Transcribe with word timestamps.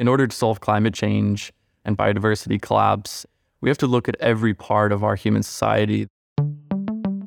in 0.00 0.08
order 0.08 0.26
to 0.26 0.34
solve 0.34 0.60
climate 0.60 0.94
change 0.94 1.52
and 1.84 1.96
biodiversity 1.96 2.60
collapse, 2.60 3.26
we 3.60 3.68
have 3.68 3.76
to 3.76 3.86
look 3.86 4.08
at 4.08 4.16
every 4.18 4.54
part 4.54 4.92
of 4.92 5.04
our 5.04 5.14
human 5.14 5.42
society. 5.42 6.08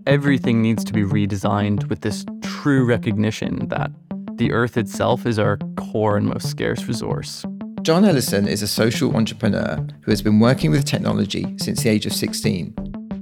Everything 0.07 0.63
needs 0.63 0.83
to 0.83 0.91
be 0.91 1.03
redesigned 1.03 1.87
with 1.87 2.01
this 2.01 2.25
true 2.41 2.83
recognition 2.83 3.67
that 3.69 3.91
the 4.37 4.51
earth 4.51 4.75
itself 4.75 5.27
is 5.27 5.37
our 5.37 5.59
core 5.77 6.17
and 6.17 6.25
most 6.25 6.49
scarce 6.49 6.85
resource. 6.85 7.45
John 7.83 8.03
Ellison 8.05 8.47
is 8.47 8.63
a 8.63 8.67
social 8.67 9.15
entrepreneur 9.15 9.85
who 10.01 10.09
has 10.09 10.23
been 10.23 10.39
working 10.39 10.71
with 10.71 10.83
technology 10.83 11.55
since 11.59 11.83
the 11.83 11.89
age 11.89 12.07
of 12.07 12.13
16. 12.13 12.73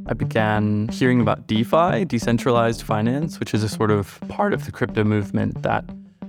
I 0.08 0.14
began 0.14 0.88
hearing 0.88 1.20
about 1.20 1.48
DeFi, 1.48 2.06
decentralized 2.06 2.84
finance, 2.84 3.38
which 3.38 3.54
is 3.54 3.64
a 3.64 3.70
sort 3.70 3.92
of 3.92 4.18
part 4.30 4.54
of 4.54 4.64
the 4.66 4.72
crypto 4.72 5.04
movement 5.04 5.62
that 5.64 5.84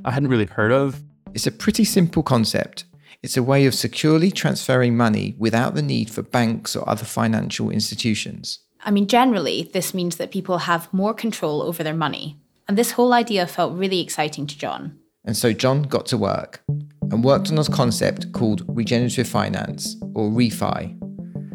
I 0.04 0.11
hadn't 0.11 0.29
really 0.29 0.46
heard 0.46 0.73
of. 0.73 1.00
It's 1.34 1.46
a 1.46 1.52
pretty 1.52 1.84
simple 1.84 2.25
concept. 2.25 2.84
It's 3.23 3.36
a 3.36 3.43
way 3.43 3.66
of 3.66 3.75
securely 3.75 4.32
transferring 4.32 4.96
money 4.96 5.36
without 5.39 5.76
the 5.76 5.82
need 5.82 6.11
for 6.11 6.22
banks 6.22 6.75
or 6.75 6.89
other 6.89 7.04
financial 7.04 7.71
institutions. 7.71 8.58
I 8.85 8.90
mean, 8.90 9.07
generally, 9.07 9.71
this 9.72 9.94
means 9.94 10.17
that 10.17 10.32
people 10.32 10.58
have 10.58 10.93
more 10.93 11.14
control 11.14 11.63
over 11.63 11.85
their 11.85 11.94
money. 11.94 12.36
And 12.66 12.77
this 12.77 12.93
whole 12.93 13.13
idea 13.13 13.46
felt 13.46 13.79
really 13.79 14.00
exciting 14.00 14.49
to 14.49 14.58
John. 14.58 14.99
And 15.25 15.36
so 15.36 15.53
John 15.53 15.82
got 15.82 16.07
to 16.07 16.18
work 16.18 16.64
and 17.13 17.22
worked 17.22 17.53
on 17.53 17.58
a 17.58 17.64
concept 17.64 18.32
called 18.32 18.64
regenerative 18.66 19.29
finance, 19.29 19.96
or 20.16 20.29
ReFi. 20.29 20.99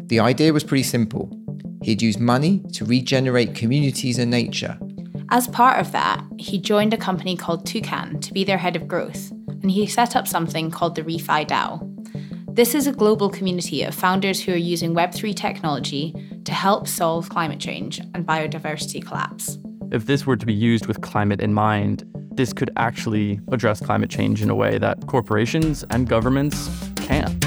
The 0.08 0.20
idea 0.20 0.54
was 0.54 0.64
pretty 0.64 0.84
simple. 0.84 1.30
He'd 1.82 2.00
use 2.00 2.18
money 2.18 2.62
to 2.72 2.86
regenerate 2.86 3.54
communities 3.54 4.18
and 4.18 4.30
nature. 4.30 4.78
As 5.30 5.46
part 5.46 5.78
of 5.78 5.92
that, 5.92 6.24
he 6.38 6.58
joined 6.58 6.94
a 6.94 6.96
company 6.96 7.36
called 7.36 7.66
Toucan 7.66 8.18
to 8.20 8.32
be 8.32 8.44
their 8.44 8.56
head 8.56 8.76
of 8.76 8.88
growth, 8.88 9.30
and 9.30 9.70
he 9.70 9.86
set 9.86 10.16
up 10.16 10.26
something 10.26 10.70
called 10.70 10.94
the 10.94 11.02
ReFi 11.02 11.46
DAO. 11.46 11.84
This 12.54 12.74
is 12.74 12.86
a 12.86 12.92
global 12.92 13.28
community 13.28 13.82
of 13.82 13.94
founders 13.94 14.40
who 14.42 14.52
are 14.52 14.56
using 14.56 14.94
Web3 14.94 15.36
technology 15.36 16.14
to 16.46 16.52
help 16.52 16.88
solve 16.88 17.28
climate 17.28 17.60
change 17.60 17.98
and 17.98 18.26
biodiversity 18.26 19.04
collapse. 19.04 19.58
If 19.92 20.06
this 20.06 20.24
were 20.24 20.36
to 20.36 20.46
be 20.46 20.54
used 20.54 20.86
with 20.86 21.02
climate 21.02 21.42
in 21.42 21.52
mind, 21.52 22.04
this 22.32 22.54
could 22.54 22.70
actually 22.78 23.38
address 23.52 23.80
climate 23.80 24.08
change 24.08 24.40
in 24.40 24.48
a 24.48 24.54
way 24.54 24.78
that 24.78 25.08
corporations 25.08 25.84
and 25.90 26.08
governments 26.08 26.70
can't. 26.96 27.44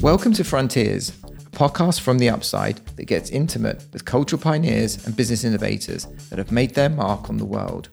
Welcome 0.00 0.32
to 0.34 0.44
Frontiers, 0.44 1.12
a 1.23 1.23
podcast 1.54 2.00
from 2.00 2.18
the 2.18 2.28
upside 2.28 2.84
that 2.96 3.04
gets 3.04 3.30
intimate 3.30 3.84
with 3.92 4.04
cultural 4.04 4.42
pioneers 4.42 5.06
and 5.06 5.16
business 5.16 5.44
innovators 5.44 6.06
that 6.28 6.38
have 6.38 6.50
made 6.50 6.74
their 6.74 6.88
mark 6.88 7.30
on 7.30 7.36
the 7.36 7.44
world. 7.44 7.88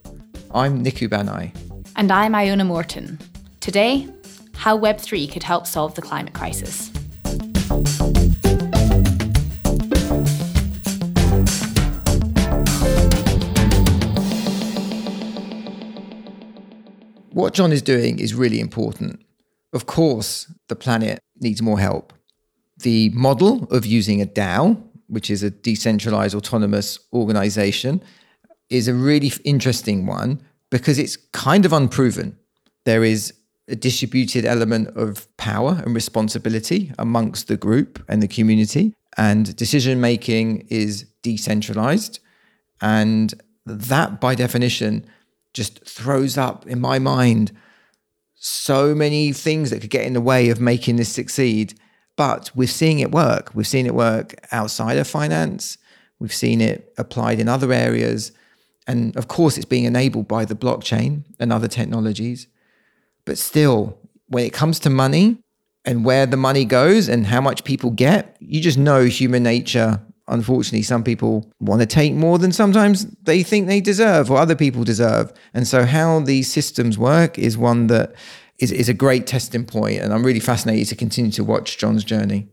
I'm 0.51 0.83
Niku 0.83 1.07
Banai. 1.07 1.55
And 1.95 2.11
I'm 2.11 2.33
Iona 2.33 2.65
Morton. 2.65 3.19
Today, 3.59 4.07
how 4.55 4.77
Web3 4.77 5.31
could 5.31 5.43
help 5.43 5.67
solve 5.67 5.93
the 5.93 6.01
climate 6.01 6.33
crisis. 6.33 6.89
What 17.29 17.53
John 17.53 17.71
is 17.71 17.81
doing 17.81 18.19
is 18.19 18.33
really 18.33 18.59
important. 18.59 19.23
Of 19.71 19.85
course, 19.85 20.51
the 20.67 20.75
planet 20.75 21.19
needs 21.39 21.61
more 21.61 21.79
help. 21.79 22.13
The 22.81 23.09
model 23.09 23.63
of 23.71 23.85
using 23.85 24.21
a 24.21 24.25
DAO, 24.25 24.81
which 25.07 25.29
is 25.29 25.43
a 25.43 25.49
decentralized 25.49 26.35
autonomous 26.35 26.99
organization, 27.13 28.01
is 28.69 28.87
a 28.87 28.93
really 28.93 29.31
interesting 29.43 30.05
one 30.05 30.41
because 30.69 30.97
it's 30.97 31.17
kind 31.17 31.65
of 31.65 31.73
unproven. 31.73 32.37
There 32.85 33.03
is 33.03 33.33
a 33.67 33.75
distributed 33.75 34.45
element 34.45 34.89
of 34.97 35.27
power 35.37 35.81
and 35.85 35.93
responsibility 35.93 36.91
amongst 36.97 37.47
the 37.47 37.57
group 37.57 38.03
and 38.07 38.21
the 38.23 38.27
community, 38.27 38.93
and 39.17 39.55
decision 39.55 40.01
making 40.01 40.67
is 40.69 41.03
decentralized. 41.21 42.19
And 42.81 43.33
that, 43.65 44.19
by 44.19 44.35
definition, 44.35 45.05
just 45.53 45.85
throws 45.85 46.37
up 46.37 46.65
in 46.65 46.79
my 46.79 46.97
mind 46.99 47.51
so 48.35 48.95
many 48.95 49.31
things 49.31 49.69
that 49.69 49.81
could 49.81 49.89
get 49.89 50.05
in 50.05 50.13
the 50.13 50.21
way 50.21 50.49
of 50.49 50.59
making 50.59 50.95
this 50.95 51.09
succeed. 51.09 51.75
But 52.21 52.51
we're 52.53 52.67
seeing 52.67 52.99
it 52.99 53.11
work. 53.11 53.49
We've 53.55 53.65
seen 53.65 53.87
it 53.87 53.95
work 53.95 54.35
outside 54.51 54.99
of 54.99 55.07
finance. 55.07 55.79
We've 56.19 56.31
seen 56.31 56.61
it 56.61 56.93
applied 56.99 57.39
in 57.39 57.49
other 57.49 57.73
areas. 57.73 58.31
And 58.85 59.17
of 59.17 59.27
course, 59.27 59.57
it's 59.57 59.65
being 59.65 59.85
enabled 59.85 60.27
by 60.27 60.45
the 60.45 60.53
blockchain 60.53 61.23
and 61.39 61.51
other 61.51 61.67
technologies. 61.67 62.45
But 63.25 63.39
still, 63.39 63.97
when 64.27 64.45
it 64.45 64.53
comes 64.53 64.77
to 64.81 64.89
money 64.91 65.39
and 65.83 66.05
where 66.05 66.27
the 66.27 66.37
money 66.37 66.63
goes 66.63 67.09
and 67.09 67.25
how 67.25 67.41
much 67.41 67.63
people 67.63 67.89
get, 67.89 68.37
you 68.39 68.61
just 68.61 68.77
know 68.77 69.05
human 69.05 69.41
nature 69.41 69.99
unfortunately, 70.27 70.83
some 70.83 71.03
people 71.03 71.51
want 71.59 71.81
to 71.81 71.85
take 71.85 72.13
more 72.13 72.37
than 72.37 72.53
sometimes 72.53 73.05
they 73.23 73.43
think 73.43 73.67
they 73.67 73.81
deserve 73.81 74.31
or 74.31 74.37
other 74.37 74.55
people 74.55 74.83
deserve. 74.85 75.33
And 75.53 75.67
so, 75.67 75.83
how 75.83 76.21
these 76.21 76.49
systems 76.49 76.97
work 76.97 77.37
is 77.37 77.57
one 77.57 77.87
that 77.87 78.13
is, 78.61 78.71
is 78.71 78.87
a 78.87 78.93
great 78.93 79.27
testing. 79.27 79.67
And 79.73 80.13
I'm 80.13 80.25
really 80.25 80.39
fascinated 80.39 80.87
to 80.89 80.95
continue 80.95 81.31
to 81.31 81.43
watch 81.43 81.77
John's 81.77 82.03
journey 82.03 82.47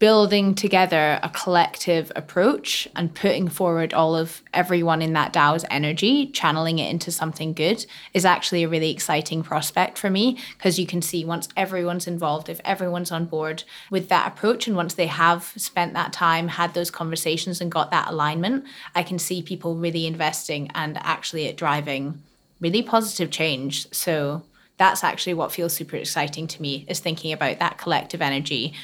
building 0.00 0.54
together 0.54 1.18
a 1.22 1.30
collective 1.30 2.10
approach 2.14 2.86
and 2.96 3.14
putting 3.14 3.48
forward 3.48 3.94
all 3.94 4.14
of 4.14 4.42
everyone 4.52 5.00
in 5.00 5.12
that 5.12 5.32
DAO's 5.32 5.64
energy, 5.70 6.26
channeling 6.26 6.78
it 6.78 6.90
into 6.90 7.10
something 7.10 7.54
good, 7.54 7.86
is 8.12 8.24
actually 8.24 8.64
a 8.64 8.68
really 8.68 8.90
exciting 8.90 9.42
prospect 9.42 9.96
for 9.96 10.10
me 10.10 10.38
because 10.58 10.78
you 10.78 10.86
can 10.86 11.00
see 11.00 11.24
once 11.24 11.48
everyone's 11.56 12.06
involved, 12.06 12.48
if 12.48 12.60
everyone's 12.64 13.12
on 13.12 13.24
board 13.24 13.64
with 13.90 14.08
that 14.08 14.28
approach, 14.28 14.66
and 14.66 14.76
once 14.76 14.92
they 14.92 15.06
have 15.06 15.54
spent 15.56 15.94
that 15.94 16.12
time, 16.12 16.48
had 16.48 16.74
those 16.74 16.90
conversations, 16.90 17.60
and 17.60 17.72
got 17.72 17.90
that 17.90 18.10
alignment, 18.10 18.64
I 18.94 19.04
can 19.04 19.18
see 19.18 19.40
people 19.42 19.76
really 19.76 20.06
investing 20.06 20.70
and 20.74 20.98
actually 20.98 21.46
it 21.46 21.56
driving 21.56 22.20
really 22.60 22.82
positive 22.82 23.30
change. 23.30 23.90
So 23.90 24.42
that's 24.76 25.04
actually 25.04 25.34
what 25.34 25.52
feels 25.52 25.72
super 25.72 25.96
exciting 25.96 26.46
to 26.48 26.62
me 26.62 26.84
is 26.88 27.00
thinking 27.00 27.32
about 27.32 27.58
that 27.58 27.78
collective 27.78 28.20
energy 28.20 28.74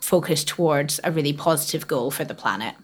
focused 0.00 0.48
towards 0.48 1.00
a 1.04 1.12
really 1.12 1.32
positive 1.32 1.86
goal 1.86 2.10
for 2.10 2.24
the 2.24 2.34
planet. 2.34 2.74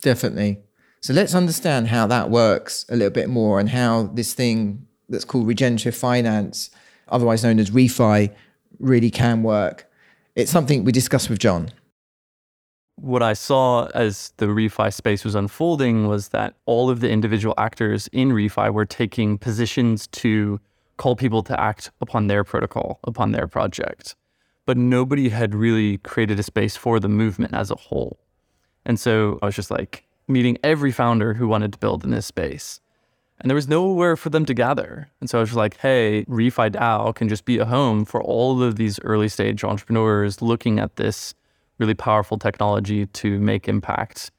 Definitely. 0.00 0.60
So 1.00 1.12
let's 1.12 1.34
understand 1.34 1.88
how 1.88 2.06
that 2.06 2.30
works 2.30 2.86
a 2.88 2.96
little 2.96 3.12
bit 3.12 3.28
more 3.28 3.60
and 3.60 3.68
how 3.68 4.04
this 4.14 4.32
thing 4.32 4.86
that's 5.08 5.24
called 5.24 5.46
regenerative 5.46 5.94
finance, 5.94 6.70
otherwise 7.08 7.44
known 7.44 7.58
as 7.58 7.70
refi, 7.70 8.32
really 8.78 9.10
can 9.10 9.42
work. 9.42 9.90
It's 10.34 10.50
something 10.50 10.84
we 10.84 10.92
discussed 10.92 11.28
with 11.28 11.38
John. 11.38 11.70
What 12.96 13.22
I 13.22 13.34
saw 13.34 13.86
as 13.94 14.32
the 14.38 14.46
refi 14.46 14.92
space 14.92 15.24
was 15.24 15.34
unfolding 15.34 16.06
was 16.06 16.28
that 16.28 16.54
all 16.64 16.88
of 16.90 17.00
the 17.00 17.10
individual 17.10 17.54
actors 17.58 18.08
in 18.12 18.30
refi 18.30 18.72
were 18.72 18.86
taking 18.86 19.36
positions 19.36 20.06
to 20.08 20.60
call 20.96 21.16
people 21.16 21.42
to 21.42 21.60
act 21.60 21.90
upon 22.00 22.26
their 22.26 22.44
protocol, 22.44 23.00
upon 23.04 23.32
their 23.32 23.46
project 23.46 24.14
but 24.66 24.76
nobody 24.76 25.28
had 25.28 25.54
really 25.54 25.98
created 25.98 26.38
a 26.38 26.42
space 26.42 26.76
for 26.76 26.98
the 26.98 27.08
movement 27.08 27.54
as 27.54 27.70
a 27.70 27.76
whole. 27.76 28.18
And 28.84 28.98
so 28.98 29.38
I 29.42 29.46
was 29.46 29.56
just 29.56 29.70
like 29.70 30.04
meeting 30.26 30.58
every 30.62 30.92
founder 30.92 31.34
who 31.34 31.48
wanted 31.48 31.72
to 31.72 31.78
build 31.78 32.04
in 32.04 32.10
this 32.10 32.26
space. 32.26 32.80
And 33.40 33.50
there 33.50 33.56
was 33.56 33.68
nowhere 33.68 34.16
for 34.16 34.30
them 34.30 34.46
to 34.46 34.54
gather. 34.54 35.10
And 35.20 35.28
so 35.28 35.38
I 35.38 35.40
was 35.40 35.50
just 35.50 35.56
like, 35.56 35.78
hey, 35.78 36.24
ReFi 36.28 36.70
DAO 36.70 37.14
can 37.14 37.28
just 37.28 37.44
be 37.44 37.58
a 37.58 37.64
home 37.64 38.04
for 38.04 38.22
all 38.22 38.62
of 38.62 38.76
these 38.76 39.00
early 39.00 39.28
stage 39.28 39.64
entrepreneurs 39.64 40.40
looking 40.40 40.78
at 40.78 40.96
this 40.96 41.34
really 41.78 41.94
powerful 41.94 42.38
technology 42.38 43.06
to 43.06 43.38
make 43.40 43.68
impact. 43.68 44.30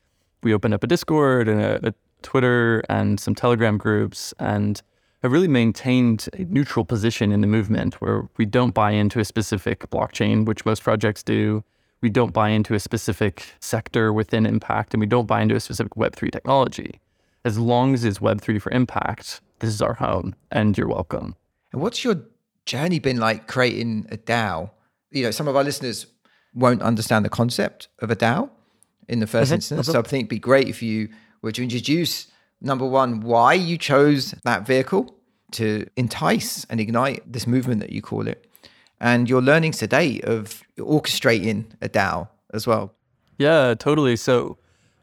We 0.43 0.53
opened 0.53 0.73
up 0.73 0.83
a 0.83 0.87
Discord 0.87 1.47
and 1.47 1.61
a, 1.61 1.89
a 1.89 1.93
Twitter 2.21 2.83
and 2.89 3.19
some 3.19 3.35
Telegram 3.35 3.77
groups 3.77 4.33
and 4.39 4.81
have 5.25 5.31
really 5.31 5.47
maintained 5.47 6.29
a 6.33 6.43
neutral 6.45 6.85
position 6.85 7.31
in 7.31 7.41
the 7.41 7.47
movement 7.47 7.95
where 8.01 8.27
we 8.37 8.45
don't 8.45 8.73
buy 8.73 8.91
into 8.91 9.19
a 9.19 9.25
specific 9.25 9.89
blockchain, 9.89 10.45
which 10.45 10.65
most 10.65 10.83
projects 10.83 11.23
do. 11.23 11.63
We 12.01 12.09
don't 12.09 12.33
buy 12.33 12.49
into 12.49 12.75
a 12.75 12.79
specific 12.79 13.53
sector 13.59 14.13
within 14.13 14.45
impact, 14.45 14.93
and 14.93 15.01
we 15.01 15.07
don't 15.07 15.25
buy 15.25 15.41
into 15.41 15.55
a 15.55 15.59
specific 15.59 15.93
Web3 15.95 16.31
technology. 16.31 16.99
As 17.43 17.57
long 17.57 17.93
as 17.93 18.03
it's 18.03 18.19
Web3 18.19 18.61
for 18.61 18.71
impact, 18.71 19.41
this 19.59 19.69
is 19.73 19.81
our 19.81 19.95
home, 19.95 20.35
and 20.51 20.77
you're 20.77 20.87
welcome. 20.87 21.35
And 21.73 21.81
what's 21.81 22.03
your 22.03 22.21
journey 22.65 22.99
been 22.99 23.17
like 23.17 23.47
creating 23.47 24.07
a 24.11 24.17
DAO? 24.17 24.69
You 25.11 25.23
know, 25.23 25.31
some 25.31 25.47
of 25.47 25.55
our 25.55 25.63
listeners 25.63 26.07
won't 26.53 26.81
understand 26.81 27.25
the 27.25 27.29
concept 27.29 27.87
of 27.99 28.11
a 28.11 28.15
DAO 28.15 28.49
in 29.07 29.19
the 29.19 29.25
1st 29.25 29.43
mm-hmm. 29.43 29.53
instance. 29.55 29.87
So 29.87 29.99
I 29.99 30.03
think 30.03 30.21
it'd 30.21 30.29
be 30.29 30.39
great 30.39 30.67
if 30.67 30.83
you 30.83 31.09
were 31.41 31.51
to 31.51 31.63
introduce 31.63 32.27
number 32.61 32.85
one, 32.85 33.21
why 33.21 33.53
you 33.53 33.77
chose 33.77 34.31
that 34.43 34.65
vehicle 34.65 35.15
to 35.51 35.87
entice 35.95 36.65
and 36.69 36.79
ignite 36.79 37.31
this 37.31 37.47
movement 37.47 37.81
that 37.81 37.91
you 37.91 38.01
call 38.01 38.27
it, 38.27 38.49
and 38.99 39.29
your 39.29 39.41
learnings 39.41 39.77
today 39.77 40.21
of 40.21 40.63
orchestrating 40.77 41.65
a 41.81 41.89
DAO 41.89 42.27
as 42.53 42.65
well. 42.65 42.93
Yeah, 43.37 43.75
totally. 43.77 44.15
So, 44.15 44.57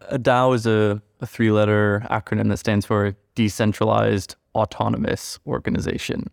a 0.08 0.18
DAO 0.18 0.54
is 0.54 0.66
a, 0.66 1.02
a 1.20 1.26
three 1.26 1.50
letter 1.50 2.04
acronym 2.10 2.48
that 2.48 2.58
stands 2.58 2.86
for 2.86 3.14
Decentralized 3.34 4.36
Autonomous 4.54 5.38
Organization. 5.46 6.30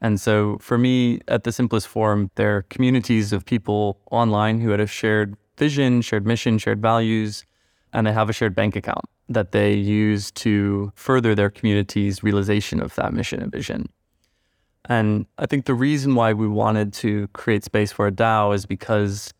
And 0.00 0.20
so 0.20 0.58
for 0.60 0.76
me, 0.76 1.20
at 1.28 1.44
the 1.44 1.52
simplest 1.52 1.88
form, 1.88 2.30
they're 2.34 2.62
communities 2.62 3.32
of 3.32 3.46
people 3.46 3.98
online 4.10 4.60
who 4.60 4.70
had 4.70 4.80
a 4.80 4.86
shared 4.86 5.36
vision, 5.56 6.02
shared 6.02 6.26
mission, 6.26 6.58
shared 6.58 6.82
values, 6.82 7.46
and 7.92 8.06
they 8.06 8.12
have 8.12 8.28
a 8.28 8.32
shared 8.32 8.54
bank 8.54 8.76
account 8.76 9.06
that 9.28 9.52
they 9.52 9.74
use 9.74 10.30
to 10.30 10.92
further 10.94 11.34
their 11.34 11.50
community's 11.50 12.22
realization 12.22 12.80
of 12.80 12.94
that 12.94 13.12
mission 13.12 13.42
and 13.42 13.50
vision. 13.50 13.88
And 14.88 15.26
I 15.38 15.46
think 15.46 15.64
the 15.64 15.74
reason 15.74 16.14
why 16.14 16.32
we 16.32 16.46
wanted 16.46 16.92
to 16.94 17.26
create 17.28 17.64
space 17.64 17.90
for 17.90 18.06
a 18.06 18.12
DAO 18.12 18.54
is 18.54 18.66
because, 18.66 19.34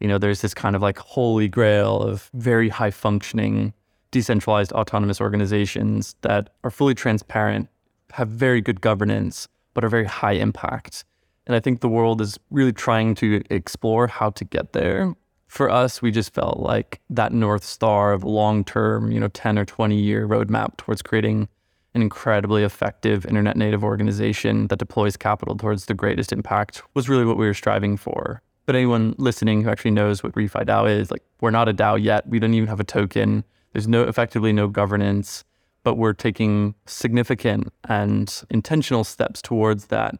you 0.00 0.08
know, 0.08 0.16
there's 0.16 0.40
this 0.40 0.54
kind 0.54 0.74
of 0.74 0.80
like 0.80 0.98
holy 0.98 1.48
grail 1.48 2.00
of 2.00 2.30
very 2.32 2.70
high 2.70 2.90
functioning, 2.90 3.74
decentralized 4.10 4.72
autonomous 4.72 5.20
organizations 5.20 6.16
that 6.22 6.50
are 6.64 6.70
fully 6.70 6.94
transparent, 6.94 7.68
have 8.12 8.28
very 8.28 8.62
good 8.62 8.80
governance, 8.80 9.48
but 9.74 9.84
are 9.84 9.90
very 9.90 10.06
high 10.06 10.32
impact. 10.32 11.04
And 11.46 11.54
I 11.54 11.60
think 11.60 11.80
the 11.80 11.88
world 11.88 12.22
is 12.22 12.38
really 12.50 12.72
trying 12.72 13.14
to 13.16 13.42
explore 13.50 14.06
how 14.06 14.30
to 14.30 14.44
get 14.44 14.72
there. 14.72 15.14
For 15.56 15.70
us, 15.70 16.02
we 16.02 16.10
just 16.10 16.34
felt 16.34 16.58
like 16.58 17.00
that 17.08 17.32
North 17.32 17.64
Star 17.64 18.12
of 18.12 18.22
long 18.22 18.62
term, 18.62 19.10
you 19.10 19.18
know, 19.18 19.28
10 19.28 19.58
or 19.58 19.64
20 19.64 19.96
year 19.96 20.28
roadmap 20.28 20.76
towards 20.76 21.00
creating 21.00 21.48
an 21.94 22.02
incredibly 22.02 22.62
effective 22.62 23.24
internet 23.24 23.56
native 23.56 23.82
organization 23.82 24.66
that 24.66 24.78
deploys 24.78 25.16
capital 25.16 25.56
towards 25.56 25.86
the 25.86 25.94
greatest 25.94 26.30
impact 26.30 26.82
was 26.92 27.08
really 27.08 27.24
what 27.24 27.38
we 27.38 27.46
were 27.46 27.54
striving 27.54 27.96
for. 27.96 28.42
But 28.66 28.76
anyone 28.76 29.14
listening 29.16 29.62
who 29.62 29.70
actually 29.70 29.92
knows 29.92 30.22
what 30.22 30.34
ReFi 30.34 30.66
DAO 30.66 30.90
is, 30.90 31.10
like 31.10 31.22
we're 31.40 31.50
not 31.52 31.70
a 31.70 31.72
DAO 31.72 31.96
yet. 32.04 32.28
We 32.28 32.38
don't 32.38 32.52
even 32.52 32.68
have 32.68 32.80
a 32.80 32.84
token. 32.84 33.42
There's 33.72 33.88
no 33.88 34.02
effectively 34.02 34.52
no 34.52 34.68
governance, 34.68 35.42
but 35.84 35.94
we're 35.94 36.12
taking 36.12 36.74
significant 36.84 37.72
and 37.88 38.42
intentional 38.50 39.04
steps 39.04 39.40
towards 39.40 39.86
that 39.86 40.16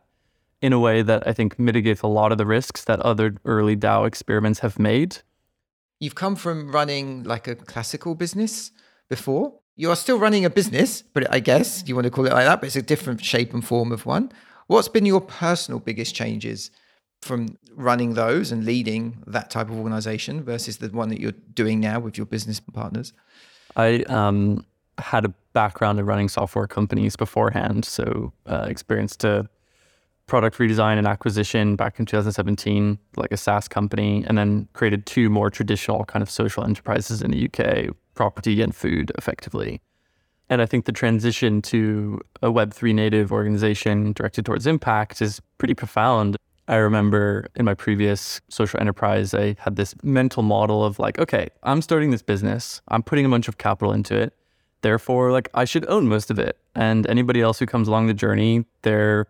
in 0.63 0.73
a 0.73 0.79
way 0.79 1.03
that 1.03 1.27
I 1.27 1.33
think 1.33 1.59
mitigates 1.59 2.03
a 2.03 2.07
lot 2.07 2.33
of 2.33 2.39
the 2.39 2.47
risks 2.47 2.85
that 2.85 3.01
other 3.01 3.35
early 3.45 3.77
DAO 3.77 4.07
experiments 4.07 4.61
have 4.61 4.79
made. 4.79 5.19
You've 6.01 6.15
come 6.15 6.37
from 6.37 6.73
running 6.73 7.25
like 7.25 7.47
a 7.49 7.55
classical 7.55 8.15
business 8.15 8.71
before. 9.09 9.55
You 9.77 9.91
are 9.91 9.97
still 9.97 10.19
running 10.19 10.45
a 10.45 10.51
business, 10.51 11.03
but 11.03 11.33
I 11.33 11.41
guess 11.41 11.85
you 11.87 11.95
want 11.95 12.07
to 12.07 12.11
call 12.11 12.27
it 12.27 12.33
like 12.33 12.47
that, 12.47 12.61
but 12.61 12.67
it's 12.67 12.77
a 12.77 12.83
different 12.83 13.25
shape 13.25 13.53
and 13.53 13.65
form 13.65 13.93
of 13.93 14.07
one. 14.07 14.33
What's 14.67 14.89
been 14.89 15.07
your 15.07 15.21
personal 15.21 15.79
biggest 15.79 16.15
changes 16.15 16.71
from 17.23 17.59
running 17.75 18.15
those 18.15 18.53
and 18.53 18.65
leading 18.65 19.23
that 19.27 19.51
type 19.51 19.69
of 19.69 19.77
organization 19.77 20.43
versus 20.43 20.79
the 20.79 20.89
one 20.89 21.09
that 21.11 21.21
you're 21.21 21.33
doing 21.55 21.81
now 21.81 22.01
with 22.01 22.17
your 22.17 22.27
business 22.27 22.61
partners? 22.61 23.13
I 23.77 24.03
um, 24.05 24.65
had 24.99 25.25
a 25.27 25.35
background 25.53 25.99
in 25.99 26.07
running 26.07 26.29
software 26.29 26.67
companies 26.67 27.17
beforehand, 27.17 27.85
so 27.85 28.33
uh, 28.47 28.67
experience 28.69 29.17
to 29.17 29.49
product 30.27 30.59
redesign 30.59 30.99
and 30.99 31.07
acquisition 31.07 31.77
back 31.77 31.99
in 31.99 32.07
2017, 32.07 32.99
like 33.17 33.33
a 33.33 33.37
SaaS 33.37 33.69
company, 33.69 34.25
and 34.27 34.37
then 34.37 34.69
created 34.73 35.07
two 35.07 35.31
more 35.31 35.51
traditional 35.51 36.05
kind 36.05 36.23
of 36.23 36.31
social 36.31 36.65
enterprises 36.65 37.23
in 37.23 37.31
the 37.31 37.49
UK, 37.49 37.95
property 38.15 38.61
and 38.61 38.75
food, 38.75 39.13
effectively. 39.17 39.81
And 40.49 40.63
I 40.63 40.67
think 40.67 40.85
the 40.85 40.93
transition 40.93 41.63
to 41.63 42.21
a 42.43 42.49
Web3 42.49 42.95
native 42.95 43.33
organization 43.33 44.13
directed 44.13 44.47
towards 44.47 44.67
impact 44.67 45.21
is 45.23 45.41
pretty 45.59 45.75
profound. 45.75 46.37
I 46.69 46.77
remember 46.77 47.49
in 47.55 47.65
my 47.65 47.75
previous 47.75 48.41
social 48.49 48.81
enterprise, 48.81 49.35
I 49.35 49.57
had 49.61 49.77
this 49.77 49.95
mental 50.03 50.43
model 50.43 50.85
of 50.85 50.99
like, 50.99 51.19
okay, 51.19 51.49
I'm 51.63 51.83
starting 51.83 52.11
this 52.11 52.23
business, 52.23 52.81
I'm 52.89 53.03
putting 53.03 53.25
a 53.25 53.29
bunch 53.29 53.49
of 53.49 53.59
capital 53.59 53.93
into 53.93 54.17
it. 54.17 54.35
Therefore, 54.83 55.33
like, 55.33 55.49
I 55.55 55.65
should 55.65 55.89
own 55.89 56.07
most 56.07 56.31
of 56.31 56.39
it. 56.39 56.59
And 56.75 57.07
anybody 57.09 57.41
else 57.41 57.59
who 57.59 57.67
comes 57.67 57.89
along 57.89 58.07
the 58.07 58.15
journey, 58.15 58.67
they're 58.83 59.27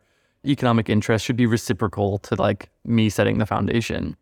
economic 0.46 0.88
interest 0.88 1.24
should 1.24 1.36
be 1.36 1.46
reciprocal 1.46 2.18
to 2.18 2.34
like 2.34 2.70
me 2.84 3.08
setting 3.08 3.38
the 3.38 3.46
foundation. 3.46 4.16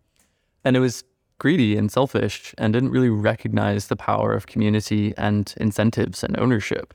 And 0.64 0.76
it 0.76 0.80
was 0.80 1.04
greedy 1.38 1.76
and 1.76 1.90
selfish 1.90 2.54
and 2.58 2.72
didn't 2.72 2.90
really 2.90 3.10
recognize 3.10 3.88
the 3.88 3.96
power 3.96 4.32
of 4.32 4.46
community 4.46 5.14
and 5.16 5.54
incentives 5.58 6.22
and 6.22 6.38
ownership. 6.38 6.94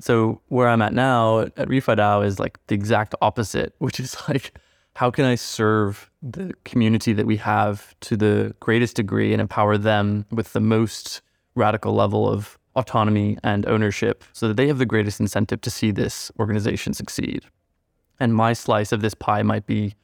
So 0.00 0.40
where 0.48 0.68
I'm 0.68 0.82
at 0.82 0.92
now 0.92 1.40
at 1.40 1.68
ReFi 1.68 2.26
is 2.26 2.38
like 2.38 2.58
the 2.66 2.74
exact 2.74 3.14
opposite, 3.20 3.74
which 3.78 4.00
is 4.00 4.16
like, 4.28 4.58
how 4.96 5.10
can 5.10 5.24
I 5.24 5.36
serve 5.36 6.10
the 6.22 6.52
community 6.64 7.12
that 7.12 7.26
we 7.26 7.36
have 7.36 7.94
to 8.00 8.16
the 8.16 8.54
greatest 8.60 8.96
degree 8.96 9.32
and 9.32 9.40
empower 9.40 9.78
them 9.78 10.26
with 10.30 10.52
the 10.52 10.60
most 10.60 11.22
radical 11.54 11.94
level 11.94 12.28
of 12.28 12.58
autonomy 12.76 13.38
and 13.42 13.66
ownership 13.66 14.24
so 14.32 14.48
that 14.48 14.56
they 14.56 14.66
have 14.68 14.78
the 14.78 14.86
greatest 14.86 15.20
incentive 15.20 15.60
to 15.62 15.70
see 15.70 15.90
this 15.90 16.30
organization 16.38 16.92
succeed? 16.92 17.44
And 18.20 18.34
my 18.34 18.52
slice 18.52 18.92
of 18.92 19.00
this 19.00 19.14
pie 19.14 19.42
might 19.42 19.66
be 19.66 19.94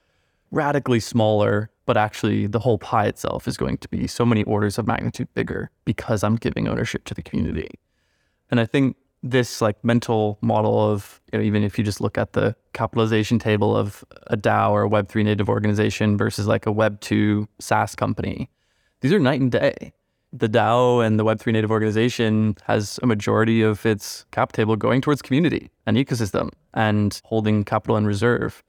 radically 0.50 1.00
smaller, 1.00 1.70
but 1.84 1.96
actually 1.96 2.46
the 2.46 2.58
whole 2.58 2.78
pie 2.78 3.06
itself 3.06 3.46
is 3.46 3.56
going 3.56 3.78
to 3.78 3.88
be 3.88 4.06
so 4.06 4.24
many 4.24 4.42
orders 4.44 4.78
of 4.78 4.86
magnitude 4.86 5.28
bigger 5.34 5.70
because 5.84 6.24
I'm 6.24 6.36
giving 6.36 6.66
ownership 6.66 7.04
to 7.04 7.14
the 7.14 7.22
community. 7.22 7.68
And 8.50 8.58
I 8.58 8.66
think 8.66 8.96
this 9.22 9.60
like 9.60 9.82
mental 9.84 10.38
model 10.40 10.90
of 10.90 11.20
you 11.32 11.38
know, 11.38 11.44
even 11.44 11.62
if 11.62 11.78
you 11.78 11.84
just 11.84 12.00
look 12.00 12.16
at 12.16 12.32
the 12.32 12.56
capitalization 12.72 13.38
table 13.38 13.76
of 13.76 14.04
a 14.28 14.36
DAO 14.36 14.70
or 14.70 14.84
a 14.84 14.88
Web3 14.88 15.24
native 15.24 15.48
organization 15.48 16.16
versus 16.16 16.46
like 16.46 16.66
a 16.66 16.72
Web2 16.72 17.46
SaaS 17.58 17.94
company, 17.94 18.48
these 19.00 19.12
are 19.12 19.18
night 19.18 19.40
and 19.40 19.52
day 19.52 19.92
the 20.32 20.48
DAO 20.48 21.04
and 21.04 21.18
the 21.18 21.24
Web3 21.24 21.52
native 21.52 21.70
organization 21.70 22.56
has 22.64 22.98
a 23.02 23.06
majority 23.06 23.62
of 23.62 23.86
its 23.86 24.26
cap 24.32 24.52
table 24.52 24.76
going 24.76 25.00
towards 25.00 25.22
community 25.22 25.70
and 25.86 25.96
ecosystem 25.96 26.50
and 26.76 27.20
holding 27.24 27.64
capital 27.64 27.96
in 27.96 28.06
reserve. 28.06 28.62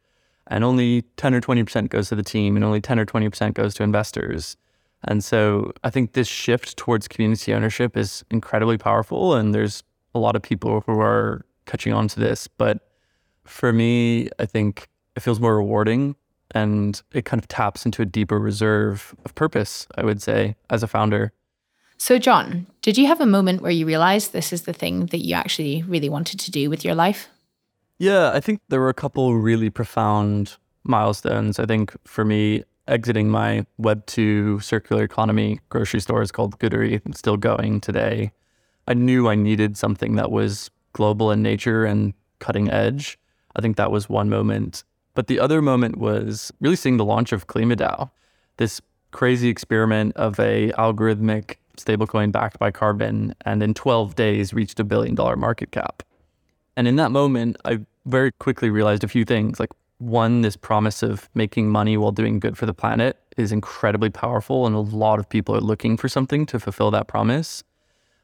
And 0.47 0.63
only 0.63 1.03
10 1.17 1.35
or 1.35 1.41
20% 1.41 1.89
goes 1.89 2.09
to 2.09 2.15
the 2.15 2.23
team 2.23 2.55
and 2.55 2.63
only 2.63 2.81
10 2.81 2.99
or 2.99 3.05
20% 3.05 3.53
goes 3.53 3.75
to 3.75 3.83
investors. 3.83 4.55
And 5.03 5.23
so 5.23 5.73
I 5.83 5.89
think 5.89 6.13
this 6.13 6.27
shift 6.27 6.77
towards 6.77 7.07
community 7.07 7.53
ownership 7.53 7.95
is 7.95 8.23
incredibly 8.31 8.77
powerful. 8.77 9.35
And 9.35 9.53
there's 9.53 9.83
a 10.15 10.19
lot 10.19 10.35
of 10.35 10.41
people 10.41 10.81
who 10.87 10.99
are 10.99 11.45
catching 11.65 11.93
on 11.93 12.07
to 12.07 12.19
this. 12.19 12.47
But 12.47 12.79
for 13.43 13.73
me, 13.73 14.29
I 14.39 14.45
think 14.45 14.87
it 15.15 15.19
feels 15.19 15.39
more 15.39 15.57
rewarding 15.57 16.15
and 16.51 17.01
it 17.11 17.25
kind 17.25 17.41
of 17.41 17.49
taps 17.49 17.85
into 17.85 18.01
a 18.01 18.05
deeper 18.05 18.39
reserve 18.39 19.13
of 19.25 19.35
purpose, 19.35 19.85
I 19.95 20.05
would 20.05 20.21
say, 20.21 20.55
as 20.69 20.81
a 20.81 20.87
founder. 20.87 21.33
So, 21.97 22.19
John, 22.19 22.67
did 22.81 22.97
you 22.97 23.07
have 23.07 23.19
a 23.19 23.25
moment 23.25 23.61
where 23.61 23.71
you 23.71 23.85
realized 23.85 24.31
this 24.31 24.53
is 24.53 24.61
the 24.61 24.73
thing 24.73 25.07
that 25.07 25.25
you 25.25 25.33
actually 25.33 25.83
really 25.83 26.09
wanted 26.09 26.39
to 26.39 26.51
do 26.51 26.69
with 26.69 26.85
your 26.85 26.95
life? 26.95 27.27
Yeah, 27.99 28.31
I 28.31 28.39
think 28.39 28.61
there 28.69 28.79
were 28.79 28.89
a 28.89 28.93
couple 28.93 29.35
really 29.35 29.69
profound 29.69 30.57
milestones. 30.83 31.59
I 31.59 31.65
think 31.65 31.95
for 32.05 32.23
me, 32.23 32.63
exiting 32.87 33.29
my 33.29 33.65
Web2 33.81 34.61
circular 34.63 35.03
economy 35.03 35.59
grocery 35.69 35.99
store 35.99 36.21
is 36.21 36.31
called 36.31 36.59
Goodery, 36.59 37.01
still 37.15 37.37
going 37.37 37.81
today. 37.81 38.31
I 38.87 38.93
knew 38.93 39.27
I 39.27 39.35
needed 39.35 39.77
something 39.77 40.15
that 40.15 40.31
was 40.31 40.69
global 40.93 41.31
in 41.31 41.41
nature 41.41 41.85
and 41.85 42.13
cutting 42.39 42.69
edge. 42.69 43.17
I 43.55 43.61
think 43.61 43.77
that 43.77 43.91
was 43.91 44.07
one 44.07 44.29
moment. 44.29 44.83
But 45.15 45.27
the 45.27 45.39
other 45.39 45.61
moment 45.61 45.97
was 45.97 46.53
really 46.61 46.75
seeing 46.75 46.97
the 46.97 47.05
launch 47.05 47.31
of 47.31 47.47
KlimaDAO, 47.47 48.11
this 48.57 48.79
crazy 49.11 49.49
experiment 49.49 50.15
of 50.15 50.39
a 50.39 50.71
algorithmic 50.77 51.55
stablecoin 51.77 52.31
backed 52.31 52.59
by 52.59 52.69
Carbon, 52.69 53.33
and 53.41 53.63
in 53.63 53.73
12 53.73 54.15
days 54.15 54.53
reached 54.53 54.79
a 54.79 54.83
billion 54.83 55.15
dollar 55.15 55.35
market 55.35 55.71
cap. 55.71 56.03
And 56.77 56.87
in 56.87 56.95
that 56.95 57.11
moment, 57.11 57.57
I 57.65 57.79
very 58.05 58.31
quickly 58.31 58.69
realized 58.69 59.03
a 59.03 59.09
few 59.09 59.25
things. 59.25 59.59
Like, 59.59 59.71
one, 59.97 60.41
this 60.43 60.55
promise 60.55 61.03
of 61.03 61.27
making 61.33 61.69
money 61.69 61.97
while 61.97 62.13
doing 62.13 62.39
good 62.39 62.57
for 62.57 62.65
the 62.65 62.73
planet 62.73 63.17
is 63.35 63.51
incredibly 63.51 64.09
powerful, 64.09 64.65
and 64.65 64.75
a 64.75 64.79
lot 64.79 65.19
of 65.19 65.27
people 65.27 65.55
are 65.55 65.59
looking 65.59 65.97
for 65.97 66.07
something 66.07 66.45
to 66.45 66.59
fulfill 66.59 66.91
that 66.91 67.09
promise. 67.09 67.63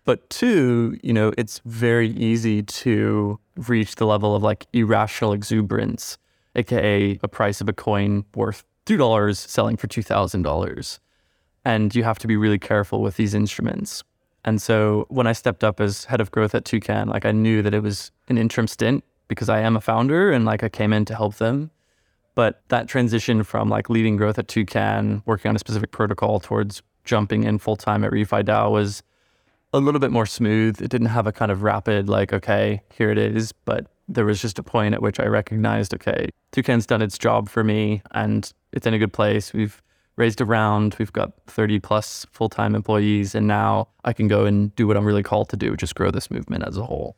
But 0.05 0.29
two, 0.29 0.97
you 1.03 1.11
know, 1.11 1.33
it's 1.37 1.59
very 1.65 2.09
easy 2.09 2.63
to 2.63 3.39
reach 3.57 3.95
the 3.95 4.05
level 4.05 4.35
of 4.35 4.43
like 4.43 4.67
irrational 4.71 5.33
exuberance, 5.33 6.17
aka 6.55 7.19
a 7.21 7.27
price 7.27 7.59
of 7.59 7.67
a 7.67 7.73
coin 7.73 8.23
worth 8.35 8.63
$2 8.85 9.35
selling 9.35 9.77
for 9.77 9.87
$2,000 9.87 10.99
and 11.65 11.95
you 11.95 12.03
have 12.03 12.19
to 12.19 12.27
be 12.27 12.37
really 12.37 12.59
careful 12.59 13.01
with 13.01 13.17
these 13.17 13.33
instruments. 13.33 14.03
And 14.45 14.61
so 14.61 15.05
when 15.09 15.27
I 15.27 15.33
stepped 15.33 15.63
up 15.63 15.79
as 15.79 16.05
head 16.05 16.21
of 16.21 16.31
growth 16.31 16.53
at 16.53 16.65
Toucan, 16.65 17.07
like 17.07 17.25
I 17.25 17.31
knew 17.31 17.61
that 17.61 17.73
it 17.73 17.81
was 17.81 18.11
an 18.27 18.37
interim 18.37 18.67
stint 18.67 19.03
because 19.27 19.49
I 19.49 19.61
am 19.61 19.75
a 19.75 19.81
founder 19.81 20.31
and 20.31 20.45
like 20.45 20.63
I 20.63 20.69
came 20.69 20.93
in 20.93 21.05
to 21.05 21.15
help 21.15 21.35
them. 21.35 21.71
But 22.35 22.61
that 22.69 22.87
transition 22.87 23.43
from 23.43 23.69
like 23.69 23.89
leading 23.89 24.17
growth 24.17 24.39
at 24.39 24.47
Toucan, 24.47 25.23
working 25.25 25.49
on 25.49 25.55
a 25.55 25.59
specific 25.59 25.91
protocol 25.91 26.39
towards 26.39 26.81
jumping 27.03 27.43
in 27.43 27.59
full 27.59 27.75
time 27.75 28.03
at 28.03 28.11
ReFi 28.11 28.43
DAO 28.43 28.71
was 28.71 29.03
a 29.71 29.79
little 29.79 29.99
bit 29.99 30.11
more 30.11 30.25
smooth. 30.25 30.81
It 30.81 30.89
didn't 30.89 31.07
have 31.07 31.27
a 31.27 31.31
kind 31.31 31.51
of 31.51 31.63
rapid, 31.63 32.09
like, 32.09 32.33
okay, 32.33 32.81
here 32.93 33.11
it 33.11 33.17
is. 33.17 33.51
But 33.51 33.87
there 34.07 34.25
was 34.25 34.41
just 34.41 34.59
a 34.59 34.63
point 34.63 34.93
at 34.93 35.01
which 35.01 35.19
I 35.19 35.25
recognized, 35.25 35.93
okay, 35.95 36.29
Toucan's 36.51 36.85
done 36.85 37.01
its 37.01 37.17
job 37.17 37.49
for 37.49 37.63
me 37.63 38.01
and 38.11 38.51
it's 38.71 38.85
in 38.85 38.93
a 38.93 38.99
good 38.99 39.13
place. 39.13 39.53
We've 39.53 39.81
raised 40.15 40.41
a 40.41 40.45
round. 40.45 40.95
We've 40.99 41.13
got 41.13 41.33
30 41.47 41.79
plus 41.79 42.25
full 42.31 42.49
time 42.49 42.75
employees. 42.75 43.35
And 43.35 43.47
now 43.47 43.89
I 44.03 44.13
can 44.13 44.27
go 44.27 44.45
and 44.45 44.75
do 44.75 44.87
what 44.87 44.97
I'm 44.97 45.05
really 45.05 45.23
called 45.23 45.49
to 45.49 45.57
do, 45.57 45.75
just 45.75 45.95
grow 45.95 46.11
this 46.11 46.29
movement 46.29 46.63
as 46.67 46.77
a 46.77 46.83
whole. 46.83 47.17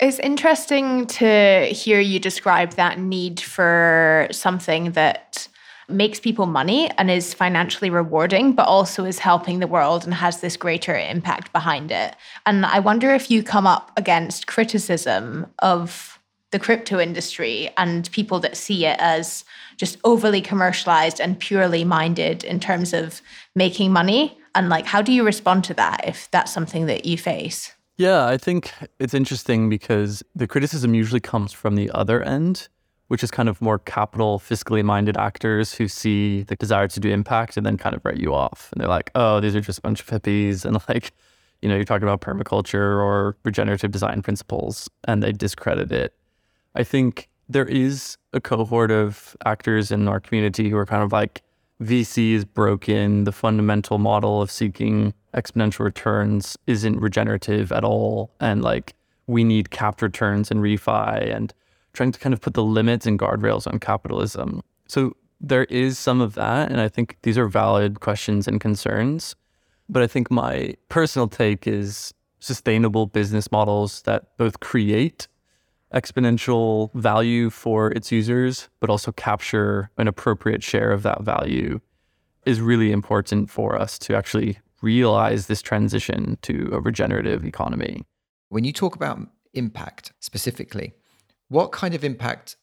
It's 0.00 0.20
interesting 0.20 1.06
to 1.06 1.66
hear 1.72 1.98
you 1.98 2.20
describe 2.20 2.72
that 2.72 3.00
need 3.00 3.40
for 3.40 4.28
something 4.30 4.92
that 4.92 5.48
makes 5.88 6.20
people 6.20 6.46
money 6.46 6.90
and 6.98 7.10
is 7.10 7.34
financially 7.34 7.90
rewarding, 7.90 8.52
but 8.52 8.68
also 8.68 9.04
is 9.04 9.18
helping 9.18 9.58
the 9.58 9.66
world 9.66 10.04
and 10.04 10.14
has 10.14 10.40
this 10.40 10.56
greater 10.56 10.96
impact 10.96 11.52
behind 11.52 11.90
it. 11.90 12.14
And 12.46 12.66
I 12.66 12.78
wonder 12.78 13.12
if 13.14 13.30
you 13.30 13.42
come 13.42 13.66
up 13.66 13.90
against 13.96 14.46
criticism 14.46 15.46
of 15.60 16.17
the 16.50 16.58
crypto 16.58 16.98
industry 16.98 17.70
and 17.76 18.10
people 18.10 18.40
that 18.40 18.56
see 18.56 18.86
it 18.86 18.96
as 19.00 19.44
just 19.76 19.98
overly 20.04 20.40
commercialized 20.40 21.20
and 21.20 21.38
purely 21.38 21.84
minded 21.84 22.42
in 22.44 22.58
terms 22.58 22.92
of 22.92 23.20
making 23.54 23.92
money. 23.92 24.38
And 24.54 24.68
like, 24.68 24.86
how 24.86 25.02
do 25.02 25.12
you 25.12 25.24
respond 25.24 25.64
to 25.64 25.74
that 25.74 26.06
if 26.06 26.30
that's 26.30 26.52
something 26.52 26.86
that 26.86 27.04
you 27.04 27.18
face? 27.18 27.72
Yeah, 27.98 28.26
I 28.26 28.38
think 28.38 28.72
it's 28.98 29.12
interesting 29.12 29.68
because 29.68 30.22
the 30.34 30.46
criticism 30.46 30.94
usually 30.94 31.20
comes 31.20 31.52
from 31.52 31.74
the 31.74 31.90
other 31.90 32.22
end, 32.22 32.68
which 33.08 33.22
is 33.22 33.30
kind 33.30 33.48
of 33.48 33.60
more 33.60 33.80
capital, 33.80 34.38
fiscally 34.38 34.84
minded 34.84 35.16
actors 35.16 35.74
who 35.74 35.88
see 35.88 36.44
the 36.44 36.56
desire 36.56 36.88
to 36.88 37.00
do 37.00 37.10
impact 37.10 37.56
and 37.56 37.66
then 37.66 37.76
kind 37.76 37.94
of 37.94 38.04
write 38.04 38.18
you 38.18 38.32
off. 38.32 38.70
And 38.72 38.80
they're 38.80 38.88
like, 38.88 39.10
oh, 39.14 39.40
these 39.40 39.56
are 39.56 39.60
just 39.60 39.80
a 39.80 39.82
bunch 39.82 40.00
of 40.00 40.06
hippies. 40.06 40.64
And 40.68 40.80
like, 40.88 41.12
you 41.60 41.68
know, 41.68 41.74
you're 41.74 41.84
talking 41.84 42.06
about 42.08 42.20
permaculture 42.20 43.02
or 43.02 43.36
regenerative 43.44 43.90
design 43.90 44.22
principles, 44.22 44.88
and 45.04 45.22
they 45.22 45.32
discredit 45.32 45.90
it. 45.90 46.14
I 46.74 46.84
think 46.84 47.28
there 47.48 47.66
is 47.66 48.16
a 48.32 48.40
cohort 48.40 48.90
of 48.90 49.36
actors 49.44 49.90
in 49.90 50.06
our 50.08 50.20
community 50.20 50.68
who 50.68 50.76
are 50.76 50.86
kind 50.86 51.02
of 51.02 51.12
like, 51.12 51.42
VC 51.80 52.32
is 52.32 52.44
broken. 52.44 53.24
The 53.24 53.32
fundamental 53.32 53.98
model 53.98 54.42
of 54.42 54.50
seeking 54.50 55.14
exponential 55.34 55.80
returns 55.80 56.56
isn't 56.66 56.98
regenerative 56.98 57.70
at 57.72 57.84
all. 57.84 58.32
And 58.40 58.62
like 58.62 58.94
we 59.26 59.44
need 59.44 59.70
capped 59.70 60.02
returns 60.02 60.50
and 60.50 60.60
refi 60.60 61.34
and 61.34 61.52
trying 61.92 62.12
to 62.12 62.18
kind 62.18 62.32
of 62.32 62.40
put 62.40 62.54
the 62.54 62.64
limits 62.64 63.06
and 63.06 63.18
guardrails 63.18 63.66
on 63.66 63.78
capitalism. 63.78 64.62
So 64.88 65.16
there 65.40 65.64
is 65.64 65.98
some 65.98 66.20
of 66.20 66.34
that. 66.34 66.70
And 66.70 66.80
I 66.80 66.88
think 66.88 67.16
these 67.22 67.38
are 67.38 67.46
valid 67.46 68.00
questions 68.00 68.48
and 68.48 68.60
concerns. 68.60 69.36
But 69.88 70.02
I 70.02 70.06
think 70.06 70.30
my 70.30 70.74
personal 70.88 71.28
take 71.28 71.66
is 71.66 72.12
sustainable 72.40 73.06
business 73.06 73.50
models 73.50 74.02
that 74.02 74.36
both 74.36 74.60
create 74.60 75.28
exponential 75.92 76.92
value 76.94 77.50
for 77.50 77.90
its 77.92 78.12
users, 78.12 78.68
but 78.80 78.90
also 78.90 79.12
capture 79.12 79.90
an 79.96 80.08
appropriate 80.08 80.62
share 80.62 80.90
of 80.92 81.02
that 81.02 81.22
value 81.22 81.80
is 82.44 82.60
really 82.60 82.92
important 82.92 83.50
for 83.50 83.76
us 83.78 83.98
to 83.98 84.16
actually 84.16 84.58
realize 84.80 85.46
this 85.46 85.62
transition 85.62 86.38
to 86.42 86.70
a 86.72 86.80
regenerative 86.80 87.44
economy. 87.44 88.04
When 88.48 88.64
you 88.64 88.72
talk 88.72 88.94
about 88.94 89.18
impact 89.54 90.12
specifically, 90.20 90.94
what 91.48 91.72
kind 91.72 91.94
of 91.94 92.04
impact 92.04 92.56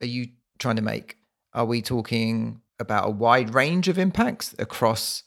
are 0.00 0.06
you 0.06 0.28
trying 0.58 0.76
to 0.76 0.82
make? 0.82 1.16
Are 1.52 1.64
we 1.64 1.82
talking 1.82 2.60
about 2.78 3.06
a 3.06 3.10
wide 3.10 3.54
range 3.54 3.88
of 3.88 3.98
impacts 3.98 4.54
across 4.58 5.22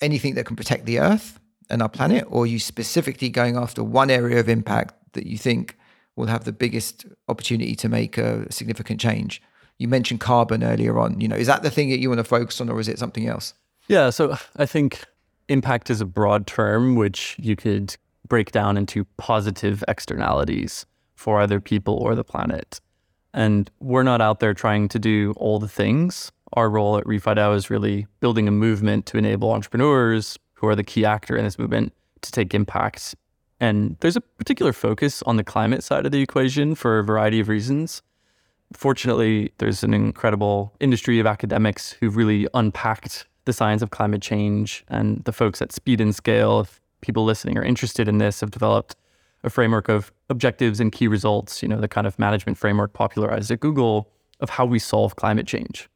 anything 0.00 0.34
that 0.34 0.46
can 0.46 0.56
protect 0.56 0.86
the 0.86 1.00
earth 1.00 1.40
and 1.68 1.82
our 1.82 1.88
planet? 1.88 2.24
Or 2.28 2.44
are 2.44 2.46
you 2.46 2.58
specifically 2.58 3.28
going 3.28 3.56
after 3.56 3.82
one 3.82 4.10
area 4.10 4.38
of 4.40 4.48
impact 4.48 4.94
that 5.14 5.26
you 5.26 5.38
think 5.38 5.76
will 6.18 6.26
have 6.26 6.44
the 6.44 6.52
biggest 6.52 7.06
opportunity 7.28 7.74
to 7.76 7.88
make 7.88 8.18
a 8.18 8.50
significant 8.52 9.00
change. 9.00 9.40
You 9.78 9.88
mentioned 9.88 10.20
carbon 10.20 10.64
earlier 10.64 10.98
on. 10.98 11.20
You 11.20 11.28
know, 11.28 11.36
is 11.36 11.46
that 11.46 11.62
the 11.62 11.70
thing 11.70 11.88
that 11.90 12.00
you 12.00 12.08
want 12.08 12.18
to 12.18 12.24
focus 12.24 12.60
on, 12.60 12.68
or 12.68 12.80
is 12.80 12.88
it 12.88 12.98
something 12.98 13.26
else? 13.26 13.54
Yeah, 13.86 14.10
so 14.10 14.36
I 14.56 14.66
think 14.66 15.04
impact 15.48 15.88
is 15.88 16.00
a 16.00 16.04
broad 16.04 16.46
term 16.46 16.96
which 16.96 17.36
you 17.38 17.56
could 17.56 17.96
break 18.26 18.52
down 18.52 18.76
into 18.76 19.06
positive 19.16 19.82
externalities 19.88 20.84
for 21.14 21.40
other 21.40 21.60
people 21.60 21.94
or 21.94 22.14
the 22.14 22.24
planet. 22.24 22.80
And 23.32 23.70
we're 23.80 24.02
not 24.02 24.20
out 24.20 24.40
there 24.40 24.54
trying 24.54 24.88
to 24.88 24.98
do 24.98 25.32
all 25.36 25.58
the 25.58 25.68
things. 25.68 26.32
Our 26.54 26.68
role 26.68 26.98
at 26.98 27.04
RefiDAO 27.04 27.54
is 27.54 27.70
really 27.70 28.06
building 28.20 28.48
a 28.48 28.50
movement 28.50 29.06
to 29.06 29.18
enable 29.18 29.52
entrepreneurs 29.52 30.38
who 30.54 30.66
are 30.66 30.74
the 30.74 30.84
key 30.84 31.04
actor 31.04 31.36
in 31.36 31.44
this 31.44 31.58
movement 31.58 31.92
to 32.22 32.32
take 32.32 32.52
impact 32.54 33.14
and 33.60 33.96
there's 34.00 34.16
a 34.16 34.20
particular 34.20 34.72
focus 34.72 35.22
on 35.22 35.36
the 35.36 35.44
climate 35.44 35.82
side 35.82 36.06
of 36.06 36.12
the 36.12 36.22
equation 36.22 36.74
for 36.74 36.98
a 36.98 37.04
variety 37.04 37.40
of 37.40 37.48
reasons. 37.48 38.02
Fortunately, 38.72 39.52
there's 39.58 39.82
an 39.82 39.94
incredible 39.94 40.74
industry 40.80 41.18
of 41.18 41.26
academics 41.26 41.92
who've 41.92 42.16
really 42.16 42.46
unpacked 42.54 43.26
the 43.46 43.52
science 43.52 43.82
of 43.82 43.90
climate 43.90 44.22
change. 44.22 44.84
And 44.88 45.24
the 45.24 45.32
folks 45.32 45.62
at 45.62 45.72
Speed 45.72 46.00
and 46.00 46.14
Scale, 46.14 46.60
if 46.60 46.80
people 47.00 47.24
listening 47.24 47.56
are 47.56 47.64
interested 47.64 48.06
in 48.06 48.18
this, 48.18 48.40
have 48.40 48.50
developed 48.50 48.94
a 49.42 49.50
framework 49.50 49.88
of 49.88 50.12
objectives 50.28 50.80
and 50.80 50.92
key 50.92 51.08
results, 51.08 51.62
you 51.62 51.68
know, 51.68 51.80
the 51.80 51.88
kind 51.88 52.06
of 52.06 52.18
management 52.18 52.58
framework 52.58 52.92
popularized 52.92 53.50
at 53.50 53.60
Google 53.60 54.10
of 54.40 54.50
how 54.50 54.66
we 54.66 54.78
solve 54.78 55.16
climate 55.16 55.46
change. 55.46 55.88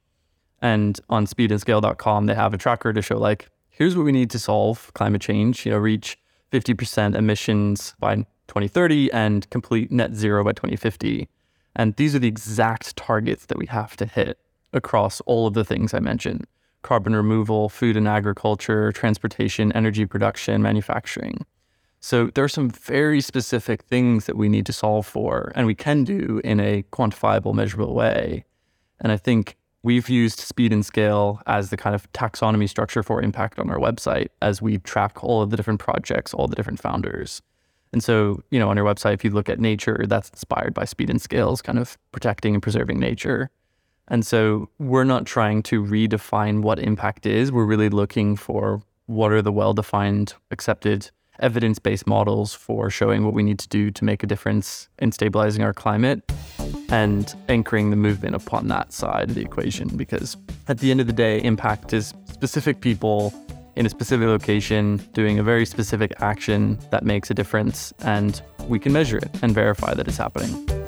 And 0.60 0.98
on 1.10 1.26
speedandscale.com, 1.26 2.26
they 2.26 2.34
have 2.34 2.54
a 2.54 2.58
tracker 2.58 2.92
to 2.92 3.02
show 3.02 3.18
like, 3.18 3.48
here's 3.68 3.96
what 3.96 4.04
we 4.04 4.12
need 4.12 4.30
to 4.30 4.38
solve 4.38 4.92
climate 4.94 5.20
change, 5.20 5.66
you 5.66 5.72
know, 5.72 5.78
reach 5.78 6.16
50% 6.52 7.14
emissions 7.14 7.94
by 7.98 8.16
2030 8.48 9.10
and 9.12 9.48
complete 9.50 9.90
net 9.90 10.14
zero 10.14 10.44
by 10.44 10.52
2050. 10.52 11.28
And 11.74 11.96
these 11.96 12.14
are 12.14 12.18
the 12.18 12.28
exact 12.28 12.96
targets 12.96 13.46
that 13.46 13.58
we 13.58 13.66
have 13.66 13.96
to 13.96 14.06
hit 14.06 14.38
across 14.72 15.20
all 15.22 15.46
of 15.46 15.54
the 15.54 15.64
things 15.64 15.94
I 15.94 16.00
mentioned 16.00 16.46
carbon 16.82 17.14
removal, 17.14 17.68
food 17.68 17.96
and 17.96 18.08
agriculture, 18.08 18.90
transportation, 18.90 19.70
energy 19.70 20.04
production, 20.04 20.60
manufacturing. 20.60 21.46
So 22.00 22.26
there 22.34 22.42
are 22.42 22.48
some 22.48 22.70
very 22.70 23.20
specific 23.20 23.84
things 23.84 24.26
that 24.26 24.36
we 24.36 24.48
need 24.48 24.66
to 24.66 24.72
solve 24.72 25.06
for 25.06 25.52
and 25.54 25.64
we 25.64 25.76
can 25.76 26.02
do 26.02 26.40
in 26.42 26.58
a 26.58 26.82
quantifiable, 26.92 27.54
measurable 27.54 27.94
way. 27.94 28.44
And 29.00 29.12
I 29.12 29.16
think 29.16 29.56
We've 29.84 30.08
used 30.08 30.38
speed 30.38 30.72
and 30.72 30.86
scale 30.86 31.42
as 31.46 31.70
the 31.70 31.76
kind 31.76 31.94
of 31.94 32.10
taxonomy 32.12 32.68
structure 32.68 33.02
for 33.02 33.20
impact 33.20 33.58
on 33.58 33.68
our 33.68 33.78
website 33.78 34.28
as 34.40 34.62
we 34.62 34.78
track 34.78 35.24
all 35.24 35.42
of 35.42 35.50
the 35.50 35.56
different 35.56 35.80
projects, 35.80 36.32
all 36.32 36.46
the 36.46 36.54
different 36.54 36.80
founders. 36.80 37.42
And 37.92 38.02
so, 38.02 38.42
you 38.50 38.58
know, 38.58 38.70
on 38.70 38.76
your 38.76 38.86
website, 38.86 39.14
if 39.14 39.24
you 39.24 39.30
look 39.30 39.48
at 39.48 39.58
nature, 39.58 40.04
that's 40.08 40.30
inspired 40.30 40.72
by 40.72 40.84
speed 40.84 41.10
and 41.10 41.20
scales, 41.20 41.60
kind 41.60 41.78
of 41.78 41.98
protecting 42.12 42.54
and 42.54 42.62
preserving 42.62 43.00
nature. 43.00 43.50
And 44.08 44.24
so 44.24 44.68
we're 44.78 45.04
not 45.04 45.26
trying 45.26 45.62
to 45.64 45.82
redefine 45.82 46.62
what 46.62 46.78
impact 46.78 47.26
is. 47.26 47.50
We're 47.52 47.66
really 47.66 47.88
looking 47.88 48.36
for 48.36 48.82
what 49.06 49.32
are 49.32 49.42
the 49.42 49.52
well 49.52 49.74
defined, 49.74 50.34
accepted 50.50 51.10
evidence 51.40 51.78
based 51.78 52.06
models 52.06 52.54
for 52.54 52.90
showing 52.90 53.24
what 53.24 53.34
we 53.34 53.42
need 53.42 53.58
to 53.58 53.68
do 53.68 53.90
to 53.90 54.04
make 54.04 54.22
a 54.22 54.26
difference 54.26 54.88
in 54.98 55.12
stabilizing 55.12 55.62
our 55.62 55.72
climate 55.72 56.22
and 56.90 57.34
anchoring 57.48 57.90
the 57.90 57.96
movement 57.96 58.34
upon 58.34 58.68
that 58.68 58.92
side 58.92 59.30
of 59.30 59.34
the 59.34 59.42
equation. 59.42 59.88
Because 59.96 60.36
at 60.68 60.78
the 60.78 60.90
end 60.90 61.00
of 61.00 61.06
the 61.06 61.12
day, 61.12 61.42
impact 61.42 61.92
is 61.92 62.14
specific 62.30 62.80
people 62.80 63.32
in 63.76 63.86
a 63.86 63.88
specific 63.88 64.26
location 64.26 64.98
doing 65.14 65.38
a 65.38 65.42
very 65.42 65.64
specific 65.64 66.12
action 66.20 66.78
that 66.90 67.04
makes 67.04 67.30
a 67.30 67.34
difference, 67.34 67.92
and 68.00 68.42
we 68.68 68.78
can 68.78 68.92
measure 68.92 69.16
it 69.16 69.30
and 69.42 69.54
verify 69.54 69.94
that 69.94 70.06
it's 70.06 70.18
happening. 70.18 70.81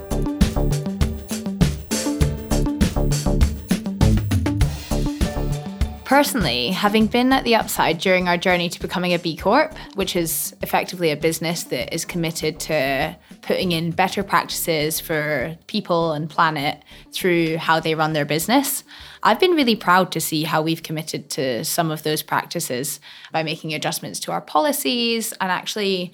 Personally, 6.05 6.69
having 6.69 7.07
been 7.07 7.33
at 7.33 7.45
the 7.45 7.55
upside 7.55 7.99
during 7.99 8.29
our 8.29 8.37
journey 8.37 8.69
to 8.69 8.79
becoming 8.79 9.15
a 9.15 9.19
B 9.19 9.37
Corp, 9.37 9.75
which 9.95 10.15
is 10.15 10.55
effectively 10.61 11.11
a 11.11 11.17
business 11.17 11.65
that 11.65 11.95
is 11.95 12.05
committed 12.05 12.61
to 12.61 13.17
putting 13.41 13.73
in 13.73 13.91
better 13.91 14.23
practices 14.23 15.01
for 15.01 15.57
people 15.67 16.13
and 16.13 16.29
planet 16.29 16.83
through 17.13 17.57
how 17.57 17.81
they 17.81 17.95
run 17.95 18.13
their 18.13 18.27
business, 18.27 18.85
I've 19.23 19.41
been 19.41 19.53
really 19.53 19.77
proud 19.77 20.13
to 20.13 20.21
see 20.21 20.45
how 20.45 20.61
we've 20.61 20.83
committed 20.83 21.31
to 21.31 21.65
some 21.65 21.91
of 21.91 22.03
those 22.03 22.23
practices 22.23 23.01
by 23.33 23.43
making 23.43 23.73
adjustments 23.73 24.21
to 24.21 24.33
our 24.33 24.43
policies. 24.43 25.33
And 25.41 25.51
actually, 25.51 26.13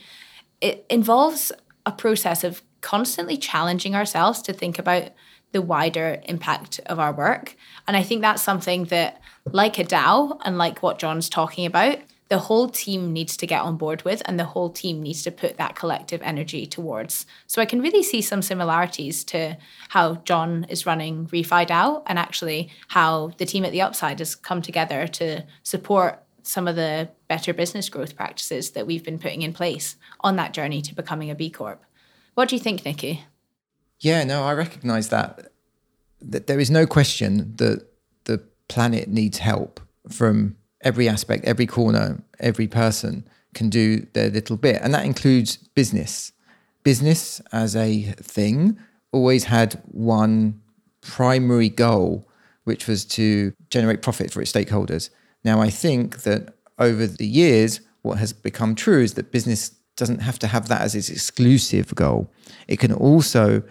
it 0.61 0.87
involves 0.89 1.51
a 1.85 1.91
process 1.91 2.45
of 2.45 2.63
constantly 2.81 3.37
challenging 3.37 3.97
ourselves 3.97 4.41
to 4.43 4.53
think 4.53 4.79
about 4.79 5.11
the 5.53 5.63
wider 5.63 6.21
impact 6.25 6.81
of 6.87 6.99
our 6.99 7.13
work. 7.13 7.57
And 7.87 7.97
I 7.97 8.03
think 8.03 8.23
that's 8.23 8.43
something 8.43 8.85
that, 8.85 9.21
like 9.47 9.79
a 9.79 9.85
DAO 9.85 10.39
and 10.45 10.59
like 10.59 10.83
what 10.83 10.99
John's 10.99 11.29
talking 11.29 11.67
about, 11.67 11.99
the 12.29 12.39
whole 12.39 12.69
team 12.69 13.13
needs 13.13 13.37
to 13.39 13.47
get 13.47 13.61
on 13.61 13.77
board 13.77 14.03
with 14.05 14.23
and 14.25 14.39
the 14.39 14.45
whole 14.45 14.71
team 14.71 15.03
needs 15.03 15.25
to 15.25 15.33
put 15.33 15.57
that 15.57 15.75
collective 15.75 16.23
energy 16.23 16.65
towards. 16.65 17.27
So 17.49 17.61
I 17.61 17.65
can 17.65 17.83
really 17.83 18.05
see 18.05 18.23
some 18.23 18.41
similarities 18.41 19.25
to 19.25 19.59
how 19.89 20.15
John 20.25 20.65
is 20.69 20.87
running 20.87 21.27
Refi 21.27 21.67
DAO 21.67 22.05
and 22.07 22.21
actually 22.21 22.71
how 22.87 23.33
the 23.39 23.47
team 23.47 23.65
at 23.65 23.73
the 23.73 23.83
Upside 23.83 24.21
has 24.21 24.37
come 24.37 24.63
together 24.63 25.09
to 25.09 25.45
support 25.65 26.23
some 26.45 26.69
of 26.69 26.77
the 26.77 27.09
better 27.27 27.53
business 27.53 27.89
growth 27.89 28.15
practices 28.15 28.71
that 28.71 28.87
we've 28.87 29.05
been 29.05 29.19
putting 29.19 29.43
in 29.43 29.53
place 29.53 29.97
on 30.21 30.37
that 30.37 30.55
journey 30.55 30.83
to 30.83 30.95
becoming 30.95 31.31
a 31.31 31.35
B 31.35 31.51
Corp. 31.51 31.85
What 32.35 32.49
do 32.49 32.55
you 32.55 32.63
think, 32.63 32.83
Niku? 32.83 33.19
Yeah, 34.01 34.25
no, 34.25 34.43
I 34.45 34.53
recognize 34.55 35.09
that. 35.11 35.53
That 36.23 36.47
there 36.47 36.61
is 36.61 36.71
no 36.71 36.87
question 36.87 37.55
that 37.57 37.87
the 38.25 38.43
planet 38.69 39.09
needs 39.09 39.39
help 39.39 39.81
from 40.09 40.57
every 40.83 41.09
aspect, 41.09 41.45
every 41.45 41.67
corner, 41.67 42.23
every 42.39 42.67
person 42.67 43.27
can 43.55 43.69
do 43.69 44.07
their 44.13 44.31
little 44.31 44.57
bit, 44.57 44.81
and 44.83 44.95
that 44.95 45.05
includes 45.05 45.57
business. 45.57 46.33
business 46.83 47.41
as 47.53 47.77
a 47.77 48.03
thing 48.19 48.79
always 49.13 49.45
had 49.45 49.81
one 49.87 50.61
primary 51.01 51.69
goal, 51.69 52.29
which 52.65 52.87
was 52.87 53.05
to 53.05 53.53
generate 53.71 54.03
profit 54.03 54.31
for 54.31 54.41
its 54.41 54.53
stakeholders. 54.53 55.11
Now, 55.45 55.61
I 55.61 55.71
think 55.71 56.23
that 56.23 56.55
over 56.79 57.07
the 57.07 57.27
years, 57.27 57.81
what 58.03 58.19
has 58.19 58.33
become 58.33 58.75
true 58.75 59.03
is 59.03 59.15
that 59.15 59.33
business 59.33 59.71
doesn't 59.97 60.21
have 60.21 60.39
to 60.39 60.47
have 60.47 60.69
that 60.69 60.81
as 60.81 60.95
its 60.95 61.11
exclusive 61.11 61.95
goal. 61.95 62.31
It 62.69 62.79
can 62.79 62.93
also 62.93 63.63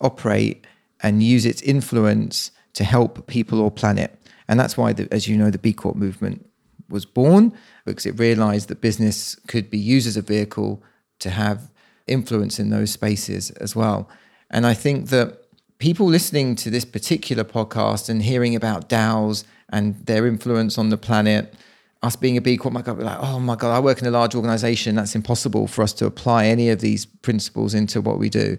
operate 0.00 0.66
and 1.02 1.22
use 1.22 1.46
its 1.46 1.62
influence 1.62 2.50
to 2.74 2.84
help 2.84 3.26
people 3.26 3.60
or 3.60 3.70
planet. 3.70 4.18
And 4.48 4.60
that's 4.60 4.76
why, 4.76 4.92
the, 4.92 5.08
as 5.10 5.26
you 5.28 5.36
know, 5.36 5.50
the 5.50 5.58
B 5.58 5.72
Corp 5.72 5.96
movement 5.96 6.48
was 6.88 7.04
born 7.04 7.52
because 7.84 8.06
it 8.06 8.18
realized 8.18 8.68
that 8.68 8.80
business 8.80 9.34
could 9.48 9.70
be 9.70 9.78
used 9.78 10.06
as 10.06 10.16
a 10.16 10.22
vehicle 10.22 10.82
to 11.18 11.30
have 11.30 11.70
influence 12.06 12.58
in 12.58 12.70
those 12.70 12.92
spaces 12.92 13.50
as 13.52 13.74
well. 13.74 14.08
And 14.50 14.66
I 14.66 14.74
think 14.74 15.08
that 15.08 15.42
people 15.78 16.06
listening 16.06 16.54
to 16.56 16.70
this 16.70 16.84
particular 16.84 17.44
podcast 17.44 18.08
and 18.08 18.22
hearing 18.22 18.54
about 18.54 18.88
DAOs 18.88 19.44
and 19.70 19.96
their 20.06 20.26
influence 20.26 20.78
on 20.78 20.90
the 20.90 20.96
planet, 20.96 21.54
us 22.02 22.14
being 22.14 22.36
a 22.36 22.40
B 22.40 22.56
Corp, 22.56 22.72
my 22.72 22.82
God, 22.82 22.98
like, 22.98 23.18
oh 23.20 23.40
my 23.40 23.56
God, 23.56 23.74
I 23.74 23.80
work 23.80 24.00
in 24.00 24.06
a 24.06 24.10
large 24.10 24.34
organization. 24.34 24.94
That's 24.94 25.14
impossible 25.14 25.66
for 25.66 25.82
us 25.82 25.92
to 25.94 26.06
apply 26.06 26.46
any 26.46 26.70
of 26.70 26.80
these 26.80 27.06
principles 27.06 27.74
into 27.74 28.00
what 28.00 28.18
we 28.18 28.28
do. 28.28 28.58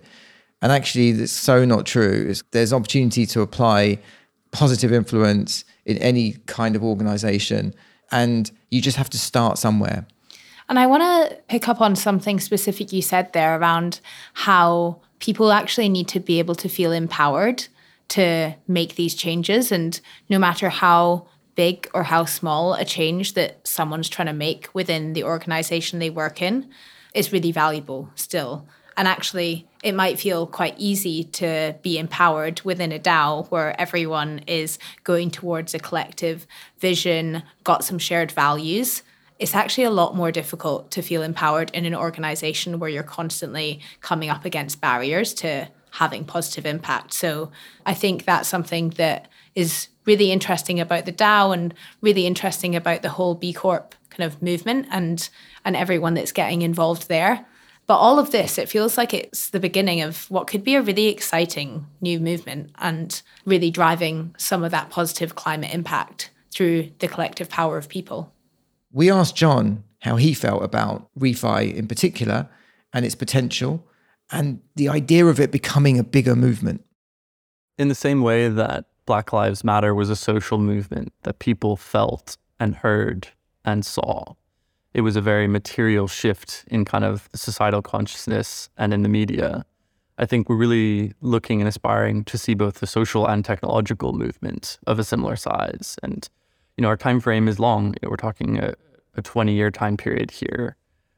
And 0.61 0.71
actually, 0.71 1.11
that's 1.11 1.31
so 1.31 1.65
not 1.65 1.85
true. 1.85 2.33
There's 2.51 2.73
opportunity 2.73 3.25
to 3.27 3.41
apply 3.41 3.99
positive 4.51 4.91
influence 4.91 5.65
in 5.85 5.97
any 5.97 6.33
kind 6.45 6.75
of 6.75 6.83
organization. 6.83 7.73
And 8.11 8.49
you 8.71 8.81
just 8.81 8.97
have 8.97 9.09
to 9.11 9.19
start 9.19 9.57
somewhere. 9.57 10.07
And 10.69 10.79
I 10.79 10.87
want 10.87 11.03
to 11.03 11.37
pick 11.47 11.67
up 11.67 11.79
on 11.79 11.95
something 11.95 12.39
specific 12.39 12.91
you 12.91 13.01
said 13.01 13.31
there 13.33 13.57
around 13.57 14.01
how 14.33 15.01
people 15.19 15.51
actually 15.51 15.89
need 15.89 16.07
to 16.09 16.19
be 16.19 16.39
able 16.39 16.55
to 16.55 16.69
feel 16.69 16.91
empowered 16.91 17.67
to 18.09 18.55
make 18.67 18.95
these 18.95 19.15
changes. 19.15 19.71
And 19.71 19.99
no 20.29 20.39
matter 20.39 20.69
how 20.69 21.27
big 21.55 21.89
or 21.93 22.03
how 22.03 22.25
small 22.25 22.73
a 22.73 22.85
change 22.85 23.33
that 23.33 23.65
someone's 23.67 24.09
trying 24.09 24.27
to 24.27 24.33
make 24.33 24.69
within 24.73 25.13
the 25.13 25.23
organization 25.23 25.99
they 25.99 26.09
work 26.09 26.41
in 26.41 26.69
is 27.13 27.33
really 27.33 27.51
valuable 27.51 28.09
still. 28.15 28.67
And 28.97 29.07
actually, 29.07 29.67
it 29.83 29.93
might 29.93 30.19
feel 30.19 30.47
quite 30.47 30.73
easy 30.77 31.23
to 31.23 31.75
be 31.83 31.99
empowered 31.99 32.61
within 32.61 32.91
a 32.91 32.97
DAO 32.97 33.47
where 33.51 33.79
everyone 33.79 34.39
is 34.47 34.79
going 35.03 35.29
towards 35.29 35.75
a 35.75 35.79
collective 35.79 36.47
vision, 36.79 37.43
got 37.63 37.83
some 37.83 37.99
shared 37.99 38.31
values. 38.31 39.03
It's 39.37 39.53
actually 39.53 39.83
a 39.83 39.91
lot 39.91 40.15
more 40.15 40.31
difficult 40.31 40.89
to 40.91 41.03
feel 41.03 41.21
empowered 41.21 41.69
in 41.75 41.85
an 41.85 41.93
organization 41.93 42.79
where 42.79 42.89
you're 42.89 43.03
constantly 43.03 43.81
coming 44.01 44.31
up 44.31 44.45
against 44.45 44.81
barriers 44.81 45.31
to 45.35 45.69
having 45.91 46.25
positive 46.25 46.65
impact. 46.65 47.13
So 47.13 47.51
I 47.85 47.93
think 47.93 48.25
that's 48.25 48.49
something 48.49 48.89
that 48.91 49.27
is 49.53 49.89
really 50.05 50.31
interesting 50.31 50.79
about 50.79 51.05
the 51.05 51.13
DAO 51.13 51.53
and 51.53 51.71
really 52.01 52.25
interesting 52.25 52.75
about 52.75 53.03
the 53.03 53.09
whole 53.09 53.35
B 53.35 53.53
Corp 53.53 53.93
kind 54.09 54.31
of 54.31 54.41
movement 54.41 54.87
and 54.89 55.29
and 55.63 55.75
everyone 55.75 56.15
that's 56.15 56.31
getting 56.31 56.63
involved 56.63 57.09
there. 57.09 57.45
But 57.87 57.99
all 57.99 58.19
of 58.19 58.31
this, 58.31 58.57
it 58.57 58.67
feels 58.67 58.97
like 58.97 59.13
it's 59.13 59.49
the 59.49 59.61
beginning 59.61 60.01
of 60.01 60.29
what 60.29 60.47
could 60.47 60.63
be 60.63 60.75
a 60.75 60.81
really 60.81 61.07
exciting 61.07 61.87
new 62.01 62.19
movement 62.19 62.71
and 62.79 63.21
really 63.45 63.71
driving 63.71 64.35
some 64.37 64.63
of 64.63 64.71
that 64.71 64.89
positive 64.89 65.35
climate 65.35 65.73
impact 65.73 66.31
through 66.53 66.91
the 66.99 67.07
collective 67.07 67.49
power 67.49 67.77
of 67.77 67.87
people. 67.87 68.33
We 68.91 69.09
asked 69.09 69.37
John 69.37 69.85
how 69.99 70.17
he 70.17 70.33
felt 70.33 70.63
about 70.63 71.07
refi 71.17 71.73
in 71.73 71.87
particular 71.87 72.49
and 72.91 73.05
its 73.05 73.15
potential 73.15 73.87
and 74.31 74.59
the 74.75 74.89
idea 74.89 75.25
of 75.25 75.39
it 75.39 75.51
becoming 75.51 75.97
a 75.97 76.03
bigger 76.03 76.35
movement. 76.35 76.83
In 77.77 77.87
the 77.87 77.95
same 77.95 78.21
way 78.21 78.49
that 78.49 78.85
Black 79.05 79.31
Lives 79.31 79.63
Matter 79.63 79.95
was 79.95 80.09
a 80.09 80.15
social 80.17 80.57
movement 80.57 81.13
that 81.23 81.39
people 81.39 81.77
felt 81.77 82.35
and 82.59 82.75
heard 82.75 83.29
and 83.63 83.85
saw 83.85 84.35
it 84.97 85.01
was 85.01 85.15
a 85.15 85.21
very 85.21 85.47
material 85.47 86.07
shift 86.07 86.65
in 86.69 86.83
kind 86.83 87.03
of 87.03 87.29
societal 87.35 87.83
consciousness 87.83 88.67
and 88.77 88.91
in 88.91 89.03
the 89.03 89.09
media. 89.09 89.63
I 90.17 90.25
think 90.25 90.49
we're 90.49 90.55
really 90.55 91.13
looking 91.21 91.61
and 91.61 91.67
aspiring 91.67 92.23
to 92.23 92.35
see 92.35 92.55
both 92.55 92.79
the 92.79 92.87
social 92.87 93.27
and 93.27 93.45
technological 93.45 94.13
movement 94.13 94.79
of 94.87 94.97
a 94.97 95.03
similar 95.03 95.35
size. 95.35 95.97
And, 96.01 96.27
you 96.75 96.81
know, 96.81 96.87
our 96.87 96.97
time 96.97 97.19
frame 97.19 97.47
is 97.47 97.59
long. 97.59 97.93
We're 98.01 98.15
talking 98.15 98.57
a, 98.57 98.73
a 99.15 99.21
20 99.21 99.53
year 99.53 99.69
time 99.69 99.97
period 99.97 100.31
here. 100.31 100.75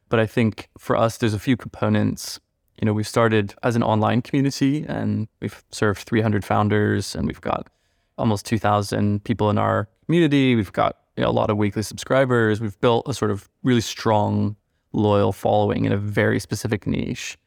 But 0.09 0.19
I 0.19 0.25
think 0.25 0.67
for 0.77 0.97
us, 0.97 1.15
there's 1.15 1.33
a 1.33 1.39
few 1.39 1.55
components. 1.55 2.37
You 2.81 2.85
know, 2.85 2.91
we've 2.91 3.07
started 3.07 3.55
as 3.63 3.77
an 3.77 3.83
online 3.83 4.21
community 4.21 4.85
and 4.89 5.29
we've 5.39 5.63
served 5.71 5.99
300 5.99 6.43
founders 6.43 7.15
and 7.15 7.27
we've 7.27 7.39
got 7.39 7.69
almost 8.17 8.45
2,000 8.45 9.23
people 9.23 9.49
in 9.49 9.57
our 9.57 9.87
community. 10.05 10.57
We've 10.57 10.73
got 10.73 10.97
you 11.19 11.25
know, 11.25 11.29
a 11.29 11.31
lot 11.31 11.49
of 11.49 11.57
weekly 11.57 11.83
subscribers. 11.83 12.61
We've 12.61 12.79
built 12.79 13.05
a 13.05 13.13
sort 13.13 13.29
of 13.29 13.49
really 13.61 13.81
strong, 13.81 14.55
loyal 14.93 15.33
following 15.33 15.83
in 15.83 15.91
a 15.91 15.97
very 15.97 16.39
specific 16.39 16.87
niche. 16.87 17.37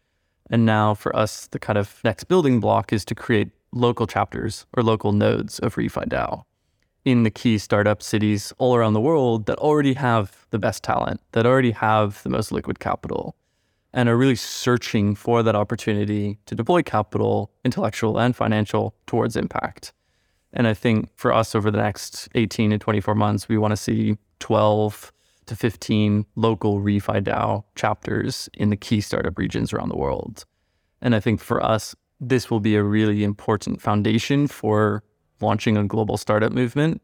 And 0.50 0.66
now 0.66 0.92
for 0.92 1.16
us, 1.16 1.46
the 1.46 1.58
kind 1.58 1.78
of 1.78 1.98
next 2.04 2.24
building 2.24 2.60
block 2.60 2.92
is 2.92 3.02
to 3.06 3.14
create 3.14 3.48
local 3.72 4.06
chapters 4.06 4.66
or 4.76 4.82
local 4.82 5.12
nodes 5.12 5.58
of 5.60 5.76
ReFi 5.76 6.06
DAO 6.06 6.44
in 7.06 7.22
the 7.22 7.30
key 7.30 7.56
startup 7.56 8.02
cities 8.02 8.52
all 8.58 8.76
around 8.76 8.92
the 8.92 9.00
world 9.00 9.46
that 9.46 9.56
already 9.58 9.94
have 9.94 10.46
the 10.50 10.58
best 10.58 10.84
talent, 10.84 11.22
that 11.32 11.46
already 11.46 11.70
have 11.70 12.22
the 12.24 12.28
most 12.28 12.52
liquid 12.52 12.78
capital, 12.78 13.34
and 13.94 14.06
are 14.06 14.18
really 14.18 14.36
searching 14.36 15.14
for 15.14 15.42
that 15.42 15.56
opportunity 15.56 16.38
to 16.44 16.54
deploy 16.54 16.82
capital, 16.82 17.50
intellectual 17.64 18.18
and 18.18 18.36
financial, 18.36 18.94
towards 19.06 19.34
impact. 19.34 19.94
And 20.52 20.66
I 20.66 20.74
think 20.74 21.08
for 21.16 21.32
us 21.32 21.54
over 21.54 21.70
the 21.70 21.78
next 21.78 22.28
18 22.34 22.70
to 22.70 22.78
24 22.78 23.14
months, 23.14 23.48
we 23.48 23.58
want 23.58 23.72
to 23.72 23.76
see 23.76 24.16
12 24.40 25.12
to 25.46 25.56
15 25.56 26.26
local 26.36 26.80
ReFi 26.80 27.22
DAO 27.22 27.64
chapters 27.74 28.48
in 28.54 28.70
the 28.70 28.76
key 28.76 29.00
startup 29.00 29.38
regions 29.38 29.72
around 29.72 29.88
the 29.88 29.96
world. 29.96 30.44
And 31.00 31.14
I 31.14 31.20
think 31.20 31.40
for 31.40 31.62
us, 31.62 31.96
this 32.20 32.50
will 32.50 32.60
be 32.60 32.76
a 32.76 32.82
really 32.82 33.24
important 33.24 33.80
foundation 33.80 34.46
for 34.46 35.02
launching 35.40 35.76
a 35.76 35.84
global 35.84 36.16
startup 36.16 36.52
movement 36.52 37.02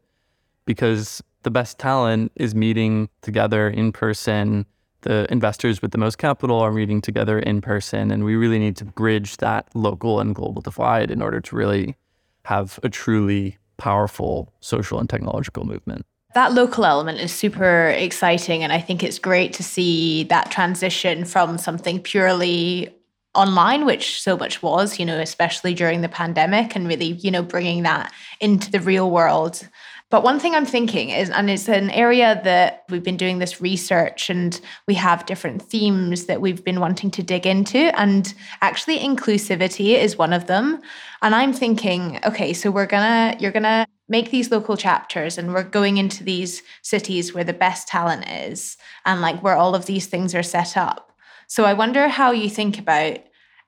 because 0.65 1.21
the 1.43 1.51
best 1.51 1.77
talent 1.77 2.31
is 2.35 2.55
meeting 2.55 3.09
together 3.21 3.69
in 3.69 3.91
person. 3.91 4.65
The 5.01 5.27
investors 5.31 5.81
with 5.81 5.91
the 5.91 5.97
most 5.97 6.17
capital 6.17 6.59
are 6.59 6.71
meeting 6.71 7.01
together 7.01 7.39
in 7.39 7.61
person. 7.61 8.11
And 8.11 8.23
we 8.23 8.35
really 8.35 8.59
need 8.59 8.77
to 8.77 8.85
bridge 8.85 9.37
that 9.37 9.67
local 9.73 10.19
and 10.19 10.33
global 10.33 10.61
divide 10.61 11.11
in 11.11 11.21
order 11.21 11.41
to 11.41 11.55
really 11.55 11.95
have 12.45 12.79
a 12.83 12.89
truly 12.89 13.57
powerful 13.77 14.53
social 14.59 14.99
and 14.99 15.09
technological 15.09 15.65
movement. 15.65 16.05
That 16.35 16.53
local 16.53 16.85
element 16.85 17.19
is 17.19 17.31
super 17.31 17.87
exciting. 17.89 18.63
And 18.63 18.71
I 18.71 18.79
think 18.79 19.03
it's 19.03 19.17
great 19.17 19.53
to 19.53 19.63
see 19.63 20.25
that 20.25 20.51
transition 20.51 21.25
from 21.25 21.57
something 21.57 21.99
purely 21.99 22.93
online, 23.33 23.85
which 23.85 24.21
so 24.21 24.37
much 24.37 24.61
was, 24.61 24.99
you 24.99 25.05
know, 25.05 25.19
especially 25.19 25.73
during 25.73 26.01
the 26.01 26.09
pandemic, 26.09 26.75
and 26.75 26.87
really, 26.87 27.13
you 27.13 27.31
know, 27.31 27.41
bringing 27.43 27.83
that 27.83 28.11
into 28.39 28.69
the 28.69 28.79
real 28.79 29.09
world 29.09 29.67
but 30.09 30.23
one 30.23 30.39
thing 30.39 30.55
I'm 30.55 30.65
thinking 30.65 31.09
is, 31.11 31.29
and 31.29 31.51
it's 31.51 31.69
an 31.69 31.91
area 31.91 32.41
that 32.43 32.83
we've 32.89 33.03
been 33.03 33.17
doing 33.17 33.37
this 33.37 33.61
research 33.61 34.31
and 34.31 34.59
we 34.87 34.95
have 34.95 35.27
different 35.27 35.61
themes 35.61 36.25
that 36.25 36.41
we've 36.41 36.63
been 36.63 36.79
wanting 36.79 37.11
to 37.11 37.21
dig 37.21 37.45
into. 37.45 37.77
And 37.99 38.33
actually, 38.61 38.97
inclusivity 38.99 39.95
is 39.95 40.17
one 40.17 40.33
of 40.33 40.47
them. 40.47 40.81
And 41.21 41.35
I'm 41.35 41.53
thinking, 41.53 42.19
okay, 42.25 42.53
so 42.53 42.71
we're 42.71 42.87
gonna, 42.87 43.35
you're 43.39 43.51
gonna 43.51 43.85
make 44.07 44.31
these 44.31 44.49
local 44.49 44.75
chapters 44.75 45.37
and 45.37 45.53
we're 45.53 45.63
going 45.63 45.97
into 45.97 46.23
these 46.23 46.63
cities 46.81 47.35
where 47.35 47.43
the 47.43 47.53
best 47.53 47.87
talent 47.87 48.27
is 48.27 48.77
and 49.05 49.21
like 49.21 49.43
where 49.43 49.55
all 49.55 49.75
of 49.75 49.85
these 49.85 50.07
things 50.07 50.33
are 50.33 50.41
set 50.41 50.75
up. 50.75 51.11
So 51.47 51.65
I 51.65 51.73
wonder 51.73 52.07
how 52.07 52.31
you 52.31 52.49
think 52.49 52.79
about 52.79 53.19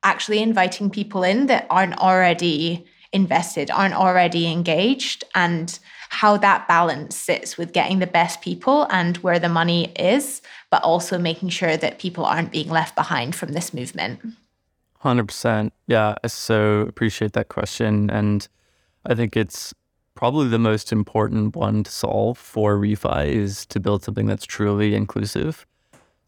actually 0.03 0.41
inviting 0.41 0.89
people 0.89 1.21
in 1.21 1.45
that 1.47 1.67
aren't 1.69 1.99
already 1.99 2.87
invested, 3.13 3.69
aren't 3.69 3.93
already 3.93 4.51
engaged, 4.51 5.23
and 5.35 5.77
how 6.11 6.35
that 6.35 6.67
balance 6.67 7.15
sits 7.15 7.57
with 7.57 7.71
getting 7.71 7.99
the 7.99 8.05
best 8.05 8.41
people 8.41 8.85
and 8.89 9.15
where 9.17 9.39
the 9.39 9.47
money 9.47 9.93
is, 9.93 10.41
but 10.69 10.83
also 10.83 11.17
making 11.17 11.47
sure 11.47 11.77
that 11.77 11.99
people 11.99 12.25
aren't 12.25 12.51
being 12.51 12.67
left 12.67 12.95
behind 12.95 13.33
from 13.33 13.53
this 13.53 13.73
movement. 13.73 14.19
100%. 15.01 15.71
Yeah, 15.87 16.15
I 16.21 16.27
so 16.27 16.81
appreciate 16.81 17.31
that 17.31 17.47
question. 17.47 18.09
And 18.09 18.45
I 19.05 19.15
think 19.15 19.37
it's 19.37 19.73
probably 20.13 20.49
the 20.49 20.59
most 20.59 20.91
important 20.91 21.55
one 21.55 21.85
to 21.85 21.89
solve 21.89 22.37
for 22.37 22.77
refi 22.77 23.27
is 23.27 23.65
to 23.67 23.79
build 23.79 24.03
something 24.03 24.25
that's 24.25 24.45
truly 24.45 24.93
inclusive. 24.93 25.65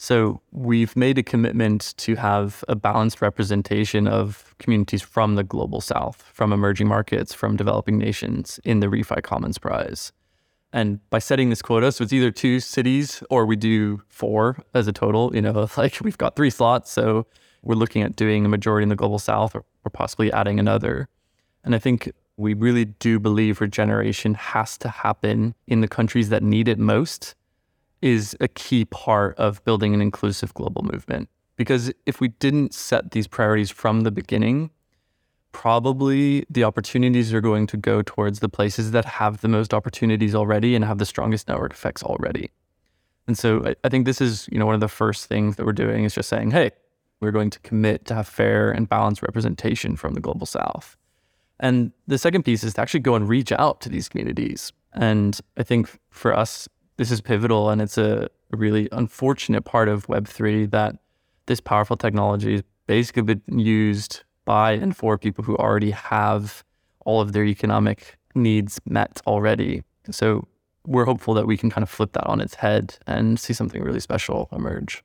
So 0.03 0.41
we've 0.51 0.97
made 0.97 1.17
a 1.17 1.23
commitment 1.23 1.93
to 1.99 2.15
have 2.15 2.65
a 2.67 2.75
balanced 2.75 3.21
representation 3.21 4.05
of 4.05 4.53
communities 4.59 5.01
from 5.01 5.35
the 5.35 5.45
global 5.45 5.79
south, 5.79 6.21
from 6.33 6.51
emerging 6.51 6.89
markets, 6.89 7.33
from 7.33 7.55
developing 7.55 7.99
nations 7.99 8.59
in 8.65 8.81
the 8.81 8.87
ReFi 8.87 9.23
Commons 9.23 9.57
Prize. 9.57 10.11
And 10.73 10.99
by 11.09 11.19
setting 11.19 11.49
this 11.49 11.61
quota, 11.61 11.89
so 11.89 12.03
it's 12.03 12.11
either 12.11 12.31
two 12.31 12.59
cities 12.59 13.23
or 13.29 13.45
we 13.45 13.55
do 13.55 14.01
four 14.09 14.57
as 14.73 14.89
a 14.89 14.91
total, 14.91 15.33
you 15.33 15.41
know, 15.41 15.69
like 15.77 15.97
we've 16.01 16.17
got 16.17 16.35
three 16.35 16.49
slots. 16.49 16.91
So 16.91 17.25
we're 17.61 17.75
looking 17.75 18.01
at 18.01 18.17
doing 18.17 18.43
a 18.43 18.49
majority 18.49 18.83
in 18.83 18.89
the 18.89 18.97
global 18.97 19.19
south 19.19 19.55
or, 19.55 19.63
or 19.85 19.89
possibly 19.89 20.29
adding 20.33 20.59
another. 20.59 21.07
And 21.63 21.73
I 21.73 21.79
think 21.79 22.11
we 22.35 22.53
really 22.55 22.83
do 22.83 23.21
believe 23.21 23.61
regeneration 23.61 24.33
has 24.33 24.77
to 24.79 24.89
happen 24.89 25.55
in 25.65 25.79
the 25.79 25.87
countries 25.87 26.27
that 26.27 26.43
need 26.43 26.67
it 26.67 26.77
most 26.77 27.35
is 28.03 28.35
a 28.41 28.49
key 28.49 28.83
part 28.83 29.35
of 29.37 29.63
building 29.63 29.93
an 29.93 30.01
inclusive 30.01 30.53
global 30.53 30.83
movement. 30.83 31.29
Because 31.55 31.93
if 32.05 32.19
we 32.19 32.27
didn't 32.27 32.73
set 32.73 33.11
these 33.11 33.27
priorities 33.27 33.71
from 33.71 34.01
the 34.01 34.11
beginning, 34.11 34.71
probably 35.53 36.45
the 36.49 36.65
opportunities 36.65 37.33
are 37.33 37.39
going 37.39 37.65
to 37.67 37.77
go 37.77 38.01
towards 38.01 38.39
the 38.39 38.49
places 38.49 38.91
that 38.91 39.05
have 39.05 39.39
the 39.39 39.47
most 39.47 39.73
opportunities 39.73 40.35
already 40.35 40.75
and 40.75 40.83
have 40.83 40.97
the 40.97 41.05
strongest 41.05 41.47
network 41.47 41.71
effects 41.71 42.03
already. 42.03 42.49
And 43.25 43.37
so 43.37 43.65
I, 43.65 43.75
I 43.85 43.89
think 43.89 44.05
this 44.05 44.19
is, 44.19 44.49
you 44.51 44.59
know, 44.59 44.65
one 44.65 44.75
of 44.75 44.81
the 44.81 44.89
first 44.89 45.27
things 45.27 45.55
that 45.55 45.65
we're 45.65 45.71
doing 45.71 46.03
is 46.03 46.13
just 46.13 46.27
saying, 46.27 46.51
hey, 46.51 46.71
we're 47.21 47.31
going 47.31 47.51
to 47.51 47.59
commit 47.59 48.03
to 48.07 48.15
have 48.15 48.27
fair 48.27 48.69
and 48.69 48.89
balanced 48.89 49.21
representation 49.21 49.95
from 49.95 50.13
the 50.13 50.19
global 50.19 50.45
south. 50.45 50.97
And 51.57 51.93
the 52.05 52.17
second 52.17 52.43
piece 52.43 52.65
is 52.65 52.73
to 52.73 52.81
actually 52.81 52.99
go 52.99 53.15
and 53.15 53.29
reach 53.29 53.53
out 53.53 53.79
to 53.81 53.89
these 53.89 54.09
communities. 54.09 54.73
And 54.91 55.39
I 55.55 55.63
think 55.63 55.99
for 56.09 56.37
us, 56.37 56.67
this 56.97 57.11
is 57.11 57.21
pivotal 57.21 57.69
and 57.69 57.81
it's 57.81 57.97
a 57.97 58.29
really 58.51 58.87
unfortunate 58.91 59.63
part 59.63 59.89
of 59.89 60.07
Web3 60.07 60.69
that 60.71 60.95
this 61.45 61.59
powerful 61.59 61.97
technology 61.97 62.55
is 62.55 62.63
basically 62.87 63.23
been 63.23 63.59
used 63.59 64.23
by 64.45 64.73
and 64.73 64.95
for 64.95 65.17
people 65.17 65.43
who 65.43 65.55
already 65.57 65.91
have 65.91 66.63
all 67.05 67.21
of 67.21 67.33
their 67.33 67.45
economic 67.45 68.17
needs 68.35 68.79
met 68.85 69.21
already. 69.27 69.83
So 70.11 70.47
we're 70.85 71.05
hopeful 71.05 71.33
that 71.33 71.47
we 71.47 71.57
can 71.57 71.69
kind 71.69 71.83
of 71.83 71.89
flip 71.89 72.13
that 72.13 72.27
on 72.27 72.41
its 72.41 72.55
head 72.55 72.97
and 73.07 73.39
see 73.39 73.53
something 73.53 73.81
really 73.81 73.99
special 73.99 74.49
emerge. 74.51 75.03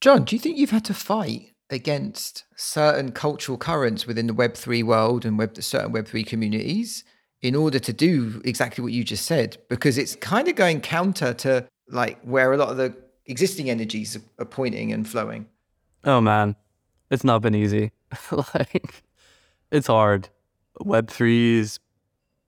John, 0.00 0.24
do 0.24 0.34
you 0.34 0.40
think 0.40 0.58
you've 0.58 0.70
had 0.70 0.84
to 0.86 0.94
fight 0.94 1.52
against 1.70 2.44
certain 2.56 3.12
cultural 3.12 3.56
currents 3.56 4.06
within 4.06 4.26
the 4.26 4.34
Web3 4.34 4.84
world 4.84 5.24
and 5.24 5.38
web, 5.38 5.60
certain 5.62 5.92
Web3 5.92 6.26
communities 6.26 7.04
in 7.42 7.54
order 7.56 7.78
to 7.80 7.92
do 7.92 8.40
exactly 8.44 8.82
what 8.82 8.92
you 8.92 9.04
just 9.04 9.26
said? 9.26 9.58
Because 9.68 9.98
it's 9.98 10.16
kind 10.16 10.48
of 10.48 10.54
going 10.54 10.80
counter 10.80 11.34
to 11.34 11.66
like 11.88 12.20
where 12.22 12.52
a 12.52 12.56
lot 12.56 12.70
of 12.70 12.76
the 12.76 12.94
existing 13.26 13.68
energies 13.68 14.18
are 14.38 14.44
pointing 14.44 14.92
and 14.92 15.08
flowing. 15.08 15.46
Oh 16.04 16.20
man, 16.20 16.56
it's 17.10 17.24
not 17.24 17.42
been 17.42 17.54
easy. 17.54 17.92
like 18.54 19.02
it's 19.70 19.88
hard. 19.88 20.28
Web3 20.80 21.58
is 21.58 21.78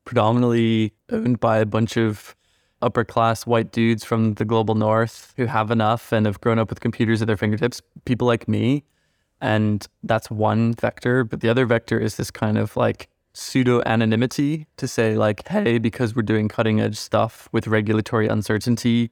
predominantly 0.05 0.93
owned 1.11 1.41
by 1.41 1.59
a 1.59 1.67
bunch 1.67 1.97
of 1.97 2.35
upper 2.83 3.05
class 3.05 3.47
white 3.47 3.73
dudes 3.73 4.05
from 4.05 4.35
the 4.35 4.45
global 4.45 4.75
north 4.75 5.33
who 5.37 5.47
have 5.47 5.71
enough 5.71 6.13
and 6.13 6.27
have 6.27 6.41
grown 6.41 6.59
up 6.59 6.69
with 6.69 6.81
computers 6.81 7.23
at 7.23 7.27
their 7.27 7.37
fingertips, 7.37 7.81
people 8.05 8.27
like 8.27 8.47
me. 8.47 8.85
And 9.41 9.87
that's 10.03 10.31
one 10.31 10.75
vector. 10.75 11.25
But 11.25 11.41
the 11.41 11.49
other 11.49 11.67
vector 11.67 11.99
is 11.99 12.17
this 12.17 12.31
kind 12.31 12.59
of 12.59 12.77
like 12.77 13.09
pseudo 13.35 13.83
anonymity 13.85 14.66
to 14.79 14.88
say, 14.88 15.16
like, 15.16 15.47
hey, 15.49 15.79
because 15.79 16.16
we're 16.16 16.23
doing 16.23 16.49
cutting 16.49 16.81
edge 16.81 16.97
stuff 16.97 17.49
with 17.53 17.66
regulatory 17.66 18.29
uncertainty, 18.29 19.11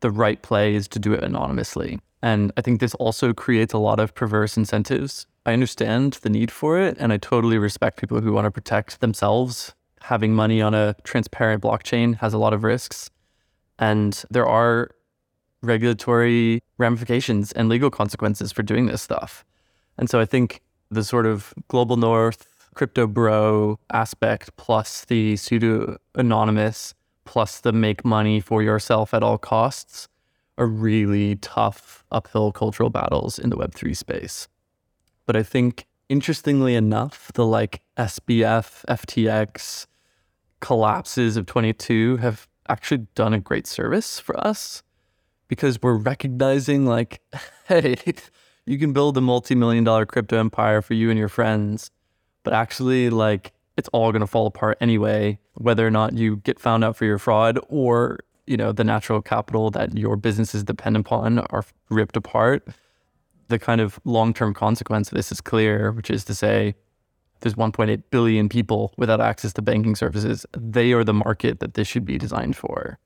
the 0.00 0.10
right 0.10 0.42
play 0.42 0.74
is 0.74 0.88
to 0.88 0.98
do 0.98 1.12
it 1.12 1.24
anonymously. 1.24 1.98
And 2.22 2.52
I 2.56 2.60
think 2.60 2.80
this 2.80 2.94
also 2.96 3.32
creates 3.32 3.72
a 3.72 3.78
lot 3.78 3.98
of 3.98 4.14
perverse 4.14 4.56
incentives. 4.56 5.26
I 5.46 5.54
understand 5.54 6.14
the 6.22 6.28
need 6.28 6.50
for 6.50 6.78
it, 6.78 6.96
and 6.98 7.12
I 7.12 7.16
totally 7.16 7.56
respect 7.56 7.98
people 7.98 8.20
who 8.20 8.32
want 8.32 8.44
to 8.44 8.50
protect 8.50 9.00
themselves 9.00 9.74
having 10.02 10.34
money 10.34 10.60
on 10.62 10.74
a 10.74 10.94
transparent 11.04 11.62
blockchain 11.62 12.16
has 12.16 12.34
a 12.34 12.38
lot 12.38 12.52
of 12.52 12.64
risks. 12.64 13.10
And 13.78 14.22
there 14.30 14.46
are 14.46 14.90
regulatory 15.62 16.62
ramifications 16.78 17.52
and 17.52 17.68
legal 17.68 17.90
consequences 17.90 18.52
for 18.52 18.62
doing 18.62 18.86
this 18.86 19.02
stuff. 19.02 19.44
And 19.98 20.08
so 20.08 20.18
I 20.18 20.24
think 20.24 20.62
the 20.90 21.04
sort 21.04 21.26
of 21.26 21.54
global 21.68 21.96
north 21.96 22.49
crypto 22.74 23.06
bro 23.06 23.78
aspect 23.92 24.56
plus 24.56 25.04
the 25.04 25.36
pseudo 25.36 25.98
anonymous 26.14 26.94
plus 27.24 27.60
the 27.60 27.72
make 27.72 28.04
money 28.04 28.40
for 28.40 28.62
yourself 28.62 29.14
at 29.14 29.22
all 29.22 29.38
costs 29.38 30.08
are 30.58 30.66
really 30.66 31.36
tough 31.36 32.04
uphill 32.10 32.52
cultural 32.52 32.90
battles 32.90 33.38
in 33.38 33.50
the 33.50 33.56
web3 33.56 33.96
space. 33.96 34.48
But 35.26 35.36
I 35.36 35.42
think 35.42 35.86
interestingly 36.08 36.74
enough, 36.74 37.30
the 37.34 37.46
like 37.46 37.82
SBF, 37.96 38.84
FTX, 38.86 39.86
collapses 40.60 41.36
of 41.36 41.46
22 41.46 42.18
have 42.18 42.46
actually 42.68 43.06
done 43.14 43.32
a 43.32 43.40
great 43.40 43.66
service 43.66 44.20
for 44.20 44.38
us 44.46 44.82
because 45.48 45.80
we're 45.82 45.96
recognizing 45.96 46.84
like 46.84 47.20
hey 47.66 47.96
you 48.66 48.78
can 48.78 48.92
build 48.92 49.16
a 49.16 49.20
multi-million 49.20 49.82
dollar 49.82 50.04
crypto 50.04 50.38
empire 50.38 50.82
for 50.82 50.94
you 50.94 51.10
and 51.10 51.18
your 51.18 51.28
friends 51.28 51.90
but 52.42 52.52
actually 52.52 53.10
like 53.10 53.52
it's 53.76 53.88
all 53.92 54.12
going 54.12 54.20
to 54.20 54.26
fall 54.26 54.46
apart 54.46 54.76
anyway 54.80 55.38
whether 55.54 55.86
or 55.86 55.90
not 55.90 56.14
you 56.14 56.36
get 56.38 56.58
found 56.58 56.84
out 56.84 56.96
for 56.96 57.04
your 57.04 57.18
fraud 57.18 57.58
or 57.68 58.20
you 58.46 58.56
know 58.56 58.72
the 58.72 58.84
natural 58.84 59.22
capital 59.22 59.70
that 59.70 59.96
your 59.96 60.16
businesses 60.16 60.64
depend 60.64 60.96
upon 60.96 61.38
are 61.38 61.64
ripped 61.88 62.16
apart 62.16 62.66
the 63.48 63.58
kind 63.58 63.80
of 63.80 63.98
long-term 64.04 64.54
consequence 64.54 65.10
of 65.10 65.16
this 65.16 65.32
is 65.32 65.40
clear 65.40 65.92
which 65.92 66.10
is 66.10 66.24
to 66.24 66.34
say 66.34 66.74
there's 67.40 67.54
1.8 67.54 68.02
billion 68.10 68.48
people 68.48 68.92
without 68.96 69.20
access 69.20 69.52
to 69.54 69.62
banking 69.62 69.96
services. 69.96 70.46
They 70.56 70.92
are 70.92 71.04
the 71.04 71.14
market 71.14 71.60
that 71.60 71.74
this 71.74 71.88
should 71.88 72.04
be 72.04 72.18
designed 72.18 72.56
for. 72.56 72.98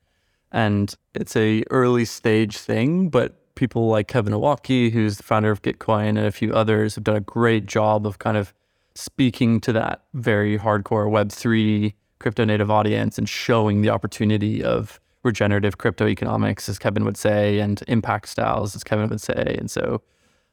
And 0.52 0.94
it's 1.14 1.36
a 1.36 1.64
early 1.70 2.04
stage 2.04 2.58
thing, 2.58 3.08
but 3.08 3.54
people 3.54 3.88
like 3.88 4.08
Kevin 4.08 4.32
Owocki, 4.32 4.92
who's 4.92 5.16
the 5.16 5.22
founder 5.22 5.50
of 5.50 5.62
Gitcoin, 5.62 6.10
and 6.10 6.18
a 6.18 6.32
few 6.32 6.52
others 6.52 6.94
have 6.94 7.04
done 7.04 7.16
a 7.16 7.20
great 7.20 7.66
job 7.66 8.06
of 8.06 8.18
kind 8.18 8.36
of 8.36 8.52
speaking 8.94 9.60
to 9.60 9.72
that 9.72 10.04
very 10.14 10.58
hardcore 10.58 11.08
Web3 11.10 11.94
crypto 12.18 12.44
native 12.44 12.70
audience 12.70 13.18
and 13.18 13.28
showing 13.28 13.82
the 13.82 13.90
opportunity 13.90 14.62
of 14.62 15.00
regenerative 15.22 15.78
crypto 15.78 16.06
economics, 16.06 16.68
as 16.68 16.78
Kevin 16.78 17.04
would 17.04 17.16
say, 17.16 17.58
and 17.58 17.82
impact 17.88 18.28
styles, 18.28 18.76
as 18.76 18.84
Kevin 18.84 19.08
would 19.08 19.20
say. 19.20 19.56
And 19.58 19.70
so 19.70 20.02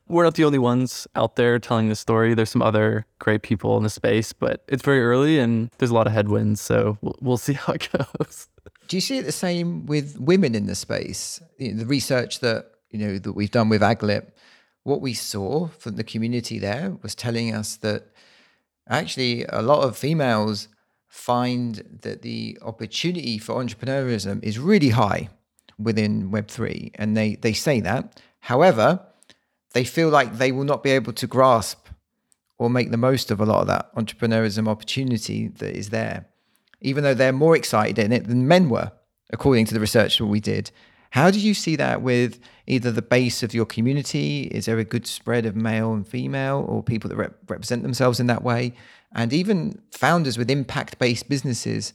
we're 0.08 0.24
not 0.24 0.36
the 0.36 0.44
only 0.44 0.60
ones 0.60 1.08
out 1.16 1.36
there 1.36 1.60
telling 1.60 1.90
this 1.90 2.00
story. 2.00 2.34
There's 2.34 2.50
some 2.50 2.62
other 2.62 3.06
great 3.20 3.42
people 3.44 3.78
in 3.78 3.84
the 3.84 3.90
space, 3.90 4.34
but 4.34 4.64
it's 4.68 4.84
very 4.84 5.02
early 5.02 5.40
and 5.40 5.70
there's 5.78 5.92
a 5.92 5.94
lot 5.94 6.08
of 6.08 6.14
headwinds. 6.14 6.62
So 6.62 6.98
we'll, 7.02 7.16
we'll 7.22 7.38
see 7.38 7.54
how 7.54 7.74
it 7.74 7.90
goes. 7.92 8.48
Do 8.88 8.98
you 8.98 9.02
see 9.02 9.18
it 9.18 9.26
the 9.26 9.32
same 9.32 9.86
with 9.86 10.20
women 10.20 10.56
in 10.56 10.66
the 10.66 10.76
space? 10.76 11.42
You 11.58 11.72
know, 11.72 11.80
the 11.80 11.86
research 11.86 12.40
that 12.40 12.72
you 12.90 13.00
know 13.00 13.18
that 13.20 13.34
we've 13.34 13.52
done 13.52 13.70
with 13.70 13.82
Aglip, 13.82 14.32
what 14.84 15.00
we 15.00 15.14
saw 15.14 15.68
from 15.68 15.96
the 15.96 16.04
community 16.04 16.60
there 16.60 16.98
was 17.02 17.16
telling 17.16 17.56
us 17.56 17.78
that 17.78 18.08
actually 18.90 19.46
a 19.46 19.62
lot 19.62 19.84
of 19.84 19.98
females 19.98 20.68
find 21.08 22.00
that 22.02 22.22
the 22.22 22.58
opportunity 22.62 23.38
for 23.38 23.62
entrepreneurism 23.62 24.44
is 24.44 24.58
really 24.58 24.90
high 24.90 25.30
within 25.78 26.32
Web3, 26.32 26.92
and 26.96 27.18
they 27.18 27.36
they 27.36 27.54
say 27.54 27.80
that. 27.82 28.22
However, 28.42 29.02
they 29.74 29.84
feel 29.84 30.10
like 30.10 30.38
they 30.38 30.52
will 30.52 30.64
not 30.64 30.84
be 30.84 30.92
able 30.92 31.14
to 31.14 31.28
grasp 31.28 31.88
or 32.58 32.70
make 32.70 32.92
the 32.92 32.98
most 32.98 33.32
of 33.32 33.42
a 33.42 33.46
lot 33.46 33.62
of 33.62 33.68
that 33.68 33.94
entrepreneurism 33.96 34.68
opportunity 34.68 35.48
that 35.48 35.76
is 35.76 35.90
there, 35.90 36.28
even 36.80 37.04
though 37.04 37.14
they're 37.14 37.34
more 37.34 37.56
excited 37.56 37.98
in 37.98 38.12
it 38.12 38.28
than 38.28 38.48
men 38.48 38.70
were, 38.70 38.92
according 39.32 39.66
to 39.66 39.74
the 39.74 39.80
research 39.80 40.18
that 40.18 40.26
we 40.26 40.40
did. 40.40 40.72
How 41.12 41.30
do 41.30 41.40
you 41.40 41.54
see 41.54 41.76
that 41.76 42.02
with 42.02 42.40
either 42.68 42.92
the 42.92 43.02
base 43.02 43.44
of 43.44 43.54
your 43.54 43.66
community? 43.66 44.44
Is 44.44 44.66
there 44.66 44.80
a 44.80 44.86
good 44.86 45.06
spread 45.06 45.46
of 45.46 45.56
male 45.56 45.94
and 45.94 46.08
female 46.08 46.66
or 46.68 46.82
people 46.82 47.10
that 47.10 47.18
rep- 47.18 47.38
represent 47.48 47.84
themselves 47.84 48.20
in 48.20 48.28
that 48.28 48.44
way? 48.44 48.74
And 49.14 49.34
even 49.34 49.82
founders 49.92 50.38
with 50.38 50.50
impact 50.50 51.00
based 51.00 51.28
businesses. 51.28 51.94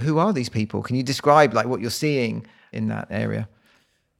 Who 0.00 0.18
are 0.18 0.32
these 0.32 0.48
people? 0.48 0.82
Can 0.82 0.96
you 0.96 1.04
describe 1.04 1.54
like 1.54 1.66
what 1.66 1.80
you're 1.80 1.90
seeing 1.90 2.46
in 2.72 2.88
that 2.88 3.06
area? 3.10 3.48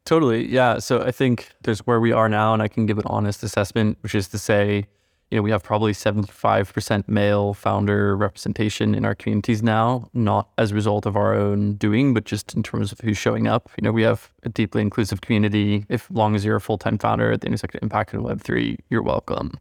Totally. 0.04 0.46
Yeah. 0.46 0.78
So 0.78 1.02
I 1.02 1.10
think 1.10 1.50
there's 1.62 1.80
where 1.80 2.00
we 2.00 2.12
are 2.12 2.28
now, 2.28 2.54
and 2.54 2.62
I 2.62 2.68
can 2.68 2.86
give 2.86 2.98
an 2.98 3.04
honest 3.06 3.42
assessment, 3.42 3.98
which 4.02 4.14
is 4.14 4.28
to 4.28 4.38
say, 4.38 4.86
you 5.30 5.36
know, 5.36 5.42
we 5.42 5.50
have 5.50 5.62
probably 5.62 5.92
75% 5.92 7.08
male 7.08 7.52
founder 7.52 8.16
representation 8.16 8.94
in 8.94 9.04
our 9.04 9.14
communities 9.14 9.60
now, 9.62 10.08
not 10.14 10.48
as 10.56 10.70
a 10.70 10.74
result 10.74 11.04
of 11.04 11.16
our 11.16 11.34
own 11.34 11.74
doing, 11.74 12.14
but 12.14 12.24
just 12.24 12.54
in 12.54 12.62
terms 12.62 12.92
of 12.92 13.00
who's 13.00 13.18
showing 13.18 13.48
up. 13.48 13.68
You 13.76 13.82
know, 13.82 13.92
we 13.92 14.02
have 14.02 14.30
a 14.44 14.48
deeply 14.48 14.82
inclusive 14.82 15.22
community. 15.22 15.84
If 15.88 16.08
long 16.12 16.36
as 16.36 16.44
you're 16.44 16.56
a 16.56 16.60
full 16.60 16.78
time 16.78 16.96
founder 16.96 17.32
at 17.32 17.40
the 17.40 17.48
intersection 17.48 17.78
of 17.78 17.82
impact 17.82 18.14
and 18.14 18.22
Web3, 18.22 18.78
you're 18.88 19.02
welcome. 19.02 19.58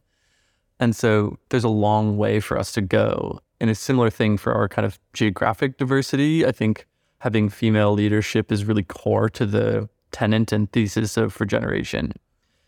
And 0.78 0.94
so 0.94 1.38
there's 1.48 1.64
a 1.64 1.68
long 1.68 2.16
way 2.16 2.38
for 2.38 2.56
us 2.58 2.70
to 2.72 2.80
go. 2.80 3.40
And 3.60 3.68
a 3.70 3.74
similar 3.74 4.10
thing 4.10 4.36
for 4.36 4.52
our 4.52 4.68
kind 4.68 4.86
of 4.86 5.00
geographic 5.14 5.78
diversity. 5.78 6.46
I 6.46 6.52
think 6.52 6.86
having 7.18 7.48
female 7.48 7.92
leadership 7.92 8.52
is 8.52 8.64
really 8.64 8.82
core 8.84 9.28
to 9.30 9.46
the 9.46 9.88
tenant 10.12 10.52
and 10.52 10.70
thesis 10.70 11.16
of 11.16 11.40
regeneration. 11.40 12.12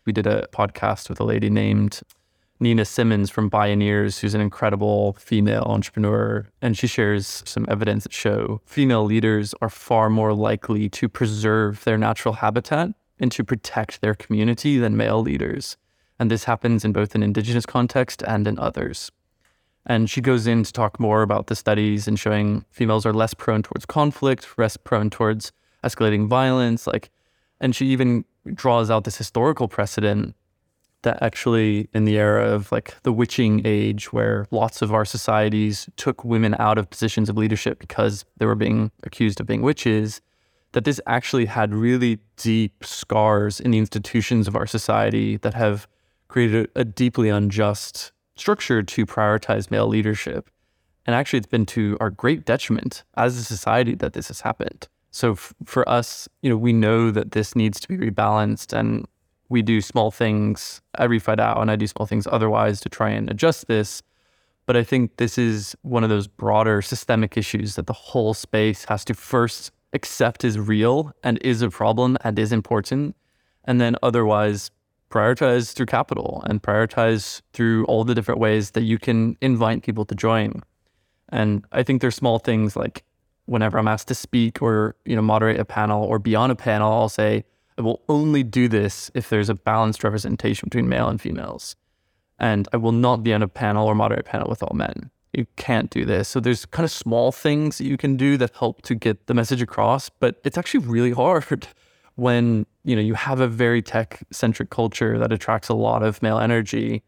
We 0.05 0.11
did 0.11 0.27
a 0.27 0.47
podcast 0.51 1.07
with 1.07 1.19
a 1.19 1.23
lady 1.23 1.49
named 1.49 2.01
Nina 2.61 2.83
Simons 2.83 3.29
from 3.29 3.49
Bioneers, 3.49 4.19
who's 4.19 4.33
an 4.33 4.41
incredible 4.41 5.13
female 5.13 5.63
entrepreneur. 5.63 6.45
And 6.61 6.77
she 6.77 6.87
shares 6.87 7.41
some 7.45 7.65
evidence 7.69 8.03
that 8.03 8.13
show 8.13 8.61
female 8.65 9.05
leaders 9.05 9.55
are 9.61 9.69
far 9.69 10.09
more 10.09 10.33
likely 10.33 10.89
to 10.89 11.07
preserve 11.07 11.83
their 11.85 11.97
natural 11.97 12.35
habitat 12.35 12.89
and 13.17 13.31
to 13.31 13.43
protect 13.43 14.01
their 14.01 14.13
community 14.13 14.77
than 14.77 14.97
male 14.97 15.21
leaders. 15.21 15.77
And 16.19 16.29
this 16.29 16.43
happens 16.43 16.83
in 16.83 16.91
both 16.91 17.15
an 17.15 17.23
indigenous 17.23 17.65
context 17.65 18.21
and 18.23 18.45
in 18.45 18.59
others. 18.59 19.09
And 19.85 20.09
she 20.09 20.19
goes 20.19 20.45
in 20.45 20.63
to 20.63 20.73
talk 20.73 20.99
more 20.99 21.21
about 21.21 21.47
the 21.47 21.55
studies 21.55 22.07
and 22.07 22.19
showing 22.19 22.65
females 22.69 23.05
are 23.05 23.13
less 23.13 23.33
prone 23.33 23.63
towards 23.63 23.85
conflict, 23.85 24.45
less 24.57 24.75
prone 24.75 25.09
towards 25.09 25.53
escalating 25.83 26.27
violence. 26.27 26.85
Like, 26.85 27.09
and 27.61 27.73
she 27.73 27.87
even 27.87 28.25
draws 28.53 28.91
out 28.91 29.05
this 29.05 29.17
historical 29.17 29.69
precedent 29.69 30.35
that 31.03 31.21
actually 31.21 31.89
in 31.93 32.05
the 32.05 32.17
era 32.17 32.45
of 32.49 32.71
like 32.71 32.95
the 33.03 33.11
witching 33.11 33.61
age 33.65 34.11
where 34.11 34.45
lots 34.51 34.81
of 34.81 34.93
our 34.93 35.05
societies 35.05 35.89
took 35.95 36.23
women 36.23 36.55
out 36.59 36.77
of 36.77 36.89
positions 36.89 37.29
of 37.29 37.37
leadership 37.37 37.79
because 37.79 38.25
they 38.37 38.45
were 38.45 38.55
being 38.55 38.91
accused 39.03 39.39
of 39.39 39.47
being 39.47 39.61
witches 39.61 40.21
that 40.71 40.85
this 40.85 41.01
actually 41.07 41.45
had 41.45 41.73
really 41.73 42.19
deep 42.37 42.83
scars 42.83 43.59
in 43.59 43.71
the 43.71 43.79
institutions 43.79 44.47
of 44.47 44.55
our 44.55 44.67
society 44.67 45.37
that 45.37 45.53
have 45.53 45.87
created 46.27 46.69
a, 46.75 46.85
deeply 46.85 47.29
unjust 47.29 48.11
structure 48.35 48.83
to 48.83 49.05
prioritize 49.05 49.71
male 49.71 49.87
leadership. 49.87 50.49
And 51.05 51.15
actually 51.15 51.37
it's 51.37 51.47
been 51.47 51.65
to 51.67 51.97
our 51.99 52.11
great 52.11 52.45
detriment 52.45 53.03
as 53.17 53.35
a 53.37 53.43
society 53.43 53.95
that 53.95 54.13
this 54.13 54.27
has 54.27 54.41
happened. 54.41 54.87
So 55.09 55.31
f- 55.31 55.53
for 55.65 55.87
us 55.89 56.29
you 56.41 56.49
know 56.49 56.57
we 56.57 56.73
know 56.73 57.09
that 57.09 57.31
this 57.31 57.55
needs 57.55 57.79
to 57.79 57.87
be 57.87 57.97
rebalanced 57.97 58.77
and 58.77 59.07
we 59.49 59.61
do 59.61 59.81
small 59.81 60.11
things 60.11 60.81
at 60.97 61.09
ReFi 61.09 61.37
DAO 61.37 61.61
and 61.61 61.71
I 61.71 61.75
do 61.75 61.87
small 61.87 62.05
things 62.05 62.27
otherwise 62.27 62.79
to 62.81 62.89
try 62.89 63.09
and 63.09 63.29
adjust 63.29 63.67
this. 63.67 64.01
But 64.65 64.77
I 64.77 64.83
think 64.83 65.17
this 65.17 65.39
is 65.39 65.75
one 65.81 66.03
of 66.03 66.11
those 66.11 66.27
broader 66.27 66.81
systemic 66.83 67.35
issues 67.35 67.75
that 67.75 67.87
the 67.87 67.93
whole 67.93 68.35
space 68.35 68.85
has 68.85 69.03
to 69.05 69.15
first 69.15 69.71
accept 69.93 70.43
is 70.43 70.59
real 70.59 71.11
and 71.23 71.39
is 71.41 71.63
a 71.63 71.69
problem 71.71 72.17
and 72.23 72.37
is 72.37 72.51
important. 72.51 73.15
And 73.65 73.81
then 73.81 73.95
otherwise 74.03 74.69
prioritize 75.09 75.73
through 75.73 75.87
capital 75.87 76.43
and 76.45 76.61
prioritize 76.61 77.41
through 77.53 77.85
all 77.85 78.03
the 78.03 78.13
different 78.13 78.39
ways 78.39 78.71
that 78.71 78.83
you 78.83 78.99
can 78.99 79.35
invite 79.41 79.81
people 79.81 80.05
to 80.05 80.13
join. 80.13 80.61
And 81.29 81.65
I 81.71 81.81
think 81.81 82.01
there's 82.01 82.15
small 82.15 82.37
things 82.37 82.75
like 82.75 83.03
whenever 83.45 83.79
I'm 83.79 83.87
asked 83.87 84.07
to 84.09 84.15
speak 84.15 84.61
or, 84.61 84.95
you 85.05 85.15
know, 85.15 85.23
moderate 85.23 85.59
a 85.59 85.65
panel 85.65 86.03
or 86.03 86.19
be 86.19 86.35
on 86.35 86.51
a 86.51 86.55
panel, 86.55 86.91
I'll 86.91 87.09
say, 87.09 87.43
I 87.79 87.81
will 87.81 88.01
only 88.09 88.43
do 88.43 88.67
this 88.67 89.09
if 89.13 89.29
there's 89.29 89.49
a 89.49 89.55
balanced 89.55 90.03
representation 90.03 90.67
between 90.67 90.89
male 90.89 91.07
and 91.07 91.19
females. 91.19 91.77
And 92.37 92.67
I 92.73 92.77
will 92.77 92.91
not 92.91 93.23
be 93.23 93.33
on 93.33 93.41
a 93.41 93.47
panel 93.47 93.87
or 93.87 93.95
moderate 93.95 94.25
panel 94.25 94.49
with 94.49 94.61
all 94.61 94.75
men. 94.75 95.09
You 95.31 95.47
can't 95.55 95.89
do 95.89 96.03
this. 96.03 96.27
So 96.27 96.41
there's 96.41 96.65
kind 96.65 96.83
of 96.83 96.91
small 96.91 97.31
things 97.31 97.77
that 97.77 97.85
you 97.85 97.95
can 97.95 98.17
do 98.17 98.35
that 98.37 98.53
help 98.57 98.81
to 98.83 98.95
get 98.95 99.27
the 99.27 99.33
message 99.33 99.61
across, 99.61 100.09
but 100.09 100.41
it's 100.43 100.57
actually 100.57 100.85
really 100.85 101.11
hard 101.11 101.67
when, 102.15 102.65
you 102.83 102.97
know, 102.97 103.01
you 103.01 103.13
have 103.13 103.39
a 103.39 103.47
very 103.47 103.81
tech 103.81 104.23
centric 104.29 104.69
culture 104.69 105.17
that 105.17 105.31
attracts 105.31 105.69
a 105.69 105.73
lot 105.73 106.03
of 106.03 106.21
male 106.21 106.39
energy. 106.39 107.01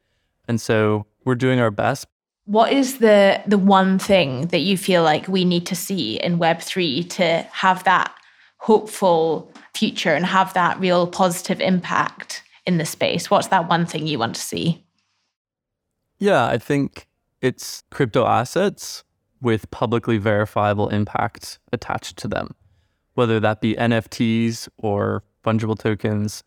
And 0.47 0.61
so 0.61 1.05
we're 1.25 1.35
doing 1.35 1.59
our 1.59 1.71
best. 1.71 2.07
What 2.45 2.71
is 2.71 2.99
the 2.99 3.41
the 3.45 3.57
one 3.57 3.99
thing 3.99 4.47
that 4.47 4.59
you 4.59 4.77
feel 4.77 5.03
like 5.03 5.27
we 5.27 5.45
need 5.45 5.65
to 5.67 5.75
see 5.75 6.15
in 6.15 6.39
web3 6.39 7.09
to 7.11 7.47
have 7.51 7.83
that 7.83 8.13
hopeful 8.57 9.51
future 9.73 10.13
and 10.13 10.25
have 10.25 10.53
that 10.53 10.79
real 10.79 11.07
positive 11.07 11.59
impact 11.59 12.43
in 12.65 12.77
the 12.77 12.85
space? 12.85 13.29
What's 13.29 13.47
that 13.47 13.69
one 13.69 13.85
thing 13.85 14.07
you 14.07 14.19
want 14.19 14.35
to 14.35 14.41
see? 14.41 14.83
Yeah, 16.19 16.45
I 16.45 16.57
think 16.57 17.07
it's 17.41 17.83
crypto 17.89 18.25
assets 18.25 19.03
with 19.41 19.71
publicly 19.71 20.17
verifiable 20.17 20.89
impact 20.89 21.57
attached 21.73 22.17
to 22.17 22.27
them, 22.27 22.53
whether 23.15 23.39
that 23.39 23.59
be 23.59 23.73
NFTs 23.73 24.69
or 24.77 25.23
fungible 25.43 25.77
tokens. 25.77 26.43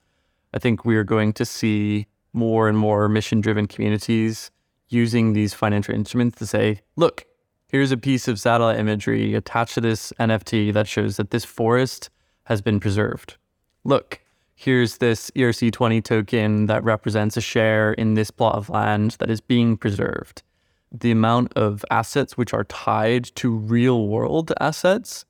I 0.53 0.61
think 0.61 0.85
we 0.85 0.97
are 0.97 1.05
going 1.05 1.33
to 1.35 1.45
see 1.45 2.07
more 2.33 2.69
and 2.69 2.79
more 2.79 3.09
mission 3.09 3.41
driven 3.41 3.67
communities 3.67 4.51
using 4.89 5.33
these 5.33 5.55
financial 5.55 5.95
instruments 5.95 6.39
to 6.39 6.47
say, 6.47 6.83
look, 6.95 7.27
here's 7.69 7.91
a 7.91 7.97
piece 7.97 8.29
of 8.29 8.39
satellite 8.39 8.79
imagery 8.79 9.35
attached 9.35 9.75
to 9.75 9.81
this 9.81 10.13
NFT 10.21 10.73
that 10.73 10.87
shows 10.87 11.17
that 11.17 11.31
this 11.31 11.45
forest 11.45 12.11
has 12.45 12.61
been 12.61 12.81
preserved. 12.81 13.37
Look, 13.85 14.21
here's 14.55 14.99
this 14.99 15.31
ERC20 15.33 16.03
token 16.03 16.67
that 16.67 16.85
represents 16.85 17.37
a 17.37 17.41
share 17.41 17.93
in 17.93 18.15
this 18.15 18.31
plot 18.31 18.55
of 18.55 18.71
land 18.71 19.13
that 19.19 19.31
is 19.31 19.41
being 19.41 19.77
preserved. 19.77 20.43
The 20.93 21.11
amount 21.11 21.53
of 21.55 21.85
assets 21.91 22.37
which 22.37 22.55
are 22.55 22.65
tied 22.65 23.25
to 23.37 23.51
real 23.51 24.07
world 24.07 24.53
assets 24.61 25.25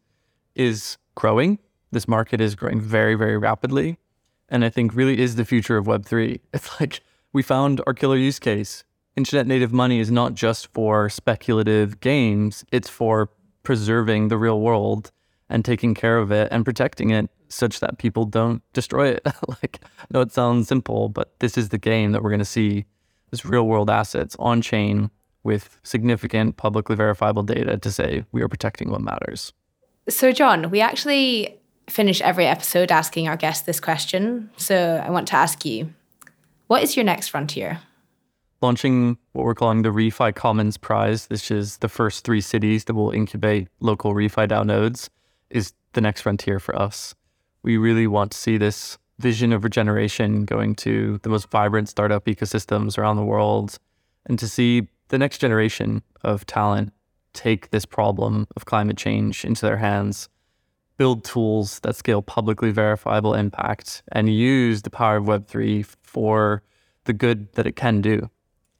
is 0.54 0.98
growing. 1.14 1.58
This 1.90 2.06
market 2.06 2.40
is 2.40 2.54
growing 2.54 2.80
very, 2.80 3.14
very 3.14 3.38
rapidly. 3.38 3.98
And 4.48 4.64
I 4.64 4.68
think 4.68 4.94
really 4.94 5.18
is 5.18 5.36
the 5.36 5.44
future 5.44 5.76
of 5.76 5.86
Web3. 5.86 6.40
It's 6.52 6.80
like 6.80 7.00
we 7.32 7.42
found 7.42 7.80
our 7.86 7.94
killer 7.94 8.16
use 8.16 8.38
case. 8.38 8.84
Internet 9.16 9.46
native 9.46 9.72
money 9.72 10.00
is 10.00 10.10
not 10.10 10.34
just 10.34 10.66
for 10.72 11.08
speculative 11.08 12.00
games, 12.00 12.64
it's 12.72 12.88
for 12.88 13.30
preserving 13.62 14.28
the 14.28 14.36
real 14.36 14.60
world 14.60 15.12
and 15.48 15.64
taking 15.64 15.94
care 15.94 16.18
of 16.18 16.30
it 16.32 16.48
and 16.50 16.64
protecting 16.64 17.10
it 17.10 17.30
such 17.48 17.80
that 17.80 17.98
people 17.98 18.24
don't 18.24 18.62
destroy 18.72 19.08
it. 19.08 19.22
like, 19.48 19.80
I 19.98 20.06
know 20.10 20.20
it 20.20 20.32
sounds 20.32 20.68
simple, 20.68 21.08
but 21.08 21.38
this 21.40 21.56
is 21.56 21.68
the 21.68 21.78
game 21.78 22.12
that 22.12 22.22
we're 22.22 22.30
going 22.30 22.38
to 22.38 22.44
see 22.44 22.86
this 23.30 23.44
real 23.44 23.66
world 23.66 23.90
assets 23.90 24.36
on 24.38 24.62
chain 24.62 25.10
with 25.42 25.78
significant 25.82 26.56
publicly 26.56 26.96
verifiable 26.96 27.42
data 27.42 27.76
to 27.76 27.90
say 27.90 28.24
we 28.32 28.42
are 28.42 28.48
protecting 28.48 28.90
what 28.90 29.02
matters. 29.02 29.52
So, 30.08 30.32
John, 30.32 30.70
we 30.70 30.80
actually 30.80 31.58
finish 31.88 32.20
every 32.22 32.46
episode 32.46 32.90
asking 32.90 33.28
our 33.28 33.36
guests 33.36 33.66
this 33.66 33.80
question. 33.80 34.50
So, 34.56 35.02
I 35.04 35.10
want 35.10 35.28
to 35.28 35.36
ask 35.36 35.64
you 35.64 35.92
what 36.66 36.82
is 36.82 36.96
your 36.96 37.04
next 37.04 37.28
frontier? 37.28 37.80
Launching 38.62 39.18
what 39.32 39.44
we're 39.44 39.54
calling 39.54 39.82
the 39.82 39.90
ReFi 39.90 40.34
Commons 40.34 40.78
Prize. 40.78 41.26
This 41.26 41.50
is 41.50 41.76
the 41.78 41.88
first 41.88 42.24
three 42.24 42.40
cities 42.40 42.84
that 42.84 42.94
will 42.94 43.10
incubate 43.10 43.68
local 43.80 44.14
ReFi 44.14 44.48
DAO 44.48 44.64
nodes 44.64 45.10
is 45.54 45.72
the 45.94 46.02
next 46.02 46.20
frontier 46.20 46.58
for 46.60 46.76
us. 46.76 47.14
We 47.62 47.78
really 47.78 48.06
want 48.06 48.32
to 48.32 48.38
see 48.38 48.58
this 48.58 48.98
vision 49.18 49.52
of 49.52 49.64
regeneration 49.64 50.44
going 50.44 50.74
to 50.74 51.18
the 51.22 51.28
most 51.30 51.48
vibrant 51.50 51.88
startup 51.88 52.26
ecosystems 52.26 52.98
around 52.98 53.16
the 53.16 53.24
world 53.24 53.78
and 54.26 54.38
to 54.38 54.48
see 54.48 54.88
the 55.08 55.18
next 55.18 55.38
generation 55.38 56.02
of 56.22 56.44
talent 56.44 56.92
take 57.32 57.70
this 57.70 57.84
problem 57.84 58.46
of 58.56 58.64
climate 58.64 58.96
change 58.96 59.44
into 59.44 59.62
their 59.62 59.76
hands, 59.76 60.28
build 60.96 61.24
tools 61.24 61.80
that 61.80 61.96
scale 61.96 62.22
publicly 62.22 62.70
verifiable 62.70 63.34
impact, 63.34 64.02
and 64.12 64.32
use 64.32 64.82
the 64.82 64.90
power 64.90 65.16
of 65.16 65.24
Web3 65.24 65.86
for 66.02 66.62
the 67.04 67.12
good 67.12 67.52
that 67.52 67.66
it 67.66 67.76
can 67.76 68.00
do. 68.00 68.30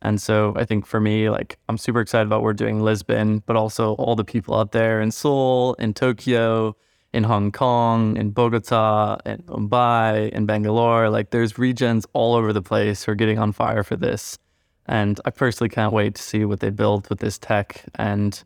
And 0.05 0.21
so 0.21 0.53
I 0.55 0.65
think 0.65 0.87
for 0.87 1.01
me, 1.01 1.31
like 1.31 1.59
I'm 1.69 1.79
super 1.79 2.01
excited 2.01 2.27
about 2.27 2.37
what 2.37 2.45
we're 2.45 2.53
doing 2.53 2.77
in 2.77 2.85
Lisbon, 2.85 3.43
but 3.47 3.57
also 3.57 3.95
all 3.95 4.15
the 4.15 4.25
people 4.25 4.55
out 4.55 4.73
there 4.73 5.01
in 5.01 5.11
Seoul, 5.11 5.75
in 5.75 5.95
Tokyo, 5.95 6.77
in 7.15 7.25
Hong 7.25 7.51
Kong, 7.51 8.17
in 8.17 8.31
Bogota, 8.31 9.17
in 9.25 9.39
Mumbai, 9.45 10.29
in 10.31 10.45
Bangalore. 10.45 11.09
Like 11.09 11.31
there's 11.31 11.59
regions 11.59 12.07
all 12.13 12.35
over 12.35 12.53
the 12.53 12.63
place 12.63 13.05
who 13.05 13.13
are 13.13 13.15
getting 13.15 13.39
on 13.39 13.53
fire 13.53 13.83
for 13.83 13.97
this. 13.97 14.39
And 14.87 15.19
I 15.25 15.31
personally 15.31 15.71
can't 15.71 15.93
wait 15.93 16.17
to 16.17 16.23
see 16.23 16.45
what 16.45 16.61
they 16.61 16.71
build 16.71 17.09
with 17.09 17.21
this 17.21 17.39
tech 17.39 17.85
and 17.95 18.45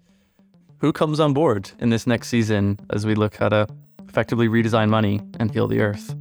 who 0.79 0.93
comes 0.93 1.19
on 1.19 1.33
board 1.33 1.73
in 1.81 1.91
this 1.91 2.07
next 2.07 2.29
season 2.29 2.79
as 2.91 3.05
we 3.05 3.17
look 3.17 3.35
how 3.35 3.49
to 3.49 3.67
effectively 4.09 4.49
redesign 4.49 4.91
money 4.91 5.21
and 5.41 5.51
heal 5.51 5.67
the 5.67 5.81
earth. 5.81 6.15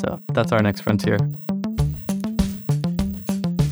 So 0.00 0.18
that's 0.32 0.52
our 0.52 0.62
next 0.62 0.80
frontier. 0.80 1.18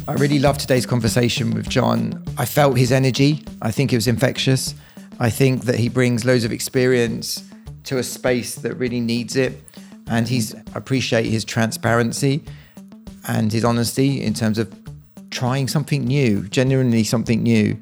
I 0.08 0.12
really 0.12 0.38
loved 0.38 0.60
today's 0.60 0.86
conversation 0.86 1.50
with 1.50 1.68
John. 1.68 2.22
I 2.38 2.44
felt 2.44 2.78
his 2.78 2.92
energy. 2.92 3.42
I 3.60 3.72
think 3.72 3.92
it 3.92 3.96
was 3.96 4.06
infectious. 4.06 4.72
I 5.18 5.30
think 5.30 5.64
that 5.64 5.80
he 5.80 5.88
brings 5.88 6.24
loads 6.24 6.44
of 6.44 6.52
experience 6.52 7.42
to 7.84 7.98
a 7.98 8.04
space 8.04 8.54
that 8.54 8.74
really 8.74 9.00
needs 9.00 9.34
it. 9.34 9.60
And 10.06 10.28
he's 10.28 10.54
appreciate 10.76 11.26
his 11.26 11.44
transparency 11.44 12.44
and 13.26 13.52
his 13.52 13.64
honesty 13.64 14.22
in 14.22 14.32
terms 14.32 14.58
of 14.58 14.72
trying 15.30 15.66
something 15.66 16.04
new, 16.04 16.42
genuinely 16.50 17.02
something 17.02 17.42
new 17.42 17.76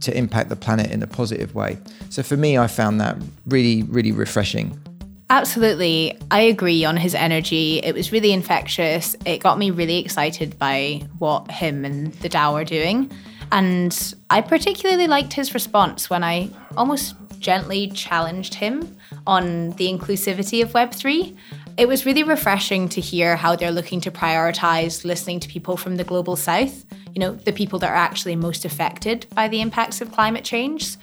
to 0.00 0.14
impact 0.14 0.50
the 0.50 0.56
planet 0.56 0.90
in 0.90 1.02
a 1.02 1.06
positive 1.06 1.54
way. 1.54 1.78
So 2.10 2.22
for 2.22 2.36
me, 2.36 2.58
I 2.58 2.66
found 2.66 3.00
that 3.00 3.16
really, 3.46 3.84
really 3.84 4.12
refreshing. 4.12 4.78
Absolutely. 5.30 6.18
I 6.32 6.40
agree 6.40 6.84
on 6.84 6.96
his 6.96 7.14
energy. 7.14 7.78
It 7.78 7.94
was 7.94 8.10
really 8.10 8.32
infectious. 8.32 9.14
It 9.24 9.38
got 9.38 9.58
me 9.58 9.70
really 9.70 9.98
excited 9.98 10.58
by 10.58 11.02
what 11.20 11.48
him 11.48 11.84
and 11.84 12.12
the 12.14 12.28
DAO 12.28 12.54
are 12.54 12.64
doing. 12.64 13.08
And 13.52 14.14
I 14.28 14.40
particularly 14.40 15.06
liked 15.06 15.32
his 15.32 15.54
response 15.54 16.10
when 16.10 16.24
I 16.24 16.50
almost 16.76 17.14
gently 17.38 17.90
challenged 17.90 18.54
him 18.54 18.96
on 19.24 19.70
the 19.72 19.86
inclusivity 19.86 20.62
of 20.62 20.72
Web3. 20.72 21.36
It 21.78 21.86
was 21.86 22.04
really 22.04 22.24
refreshing 22.24 22.88
to 22.88 23.00
hear 23.00 23.36
how 23.36 23.54
they're 23.54 23.70
looking 23.70 24.00
to 24.00 24.10
prioritize 24.10 25.04
listening 25.04 25.38
to 25.40 25.48
people 25.48 25.76
from 25.76 25.96
the 25.96 26.04
global 26.04 26.34
south, 26.34 26.84
you 27.14 27.20
know, 27.20 27.34
the 27.34 27.52
people 27.52 27.78
that 27.78 27.90
are 27.90 27.94
actually 27.94 28.34
most 28.34 28.64
affected 28.64 29.26
by 29.32 29.46
the 29.46 29.60
impacts 29.60 30.00
of 30.00 30.10
climate 30.10 30.44
change. 30.44 30.96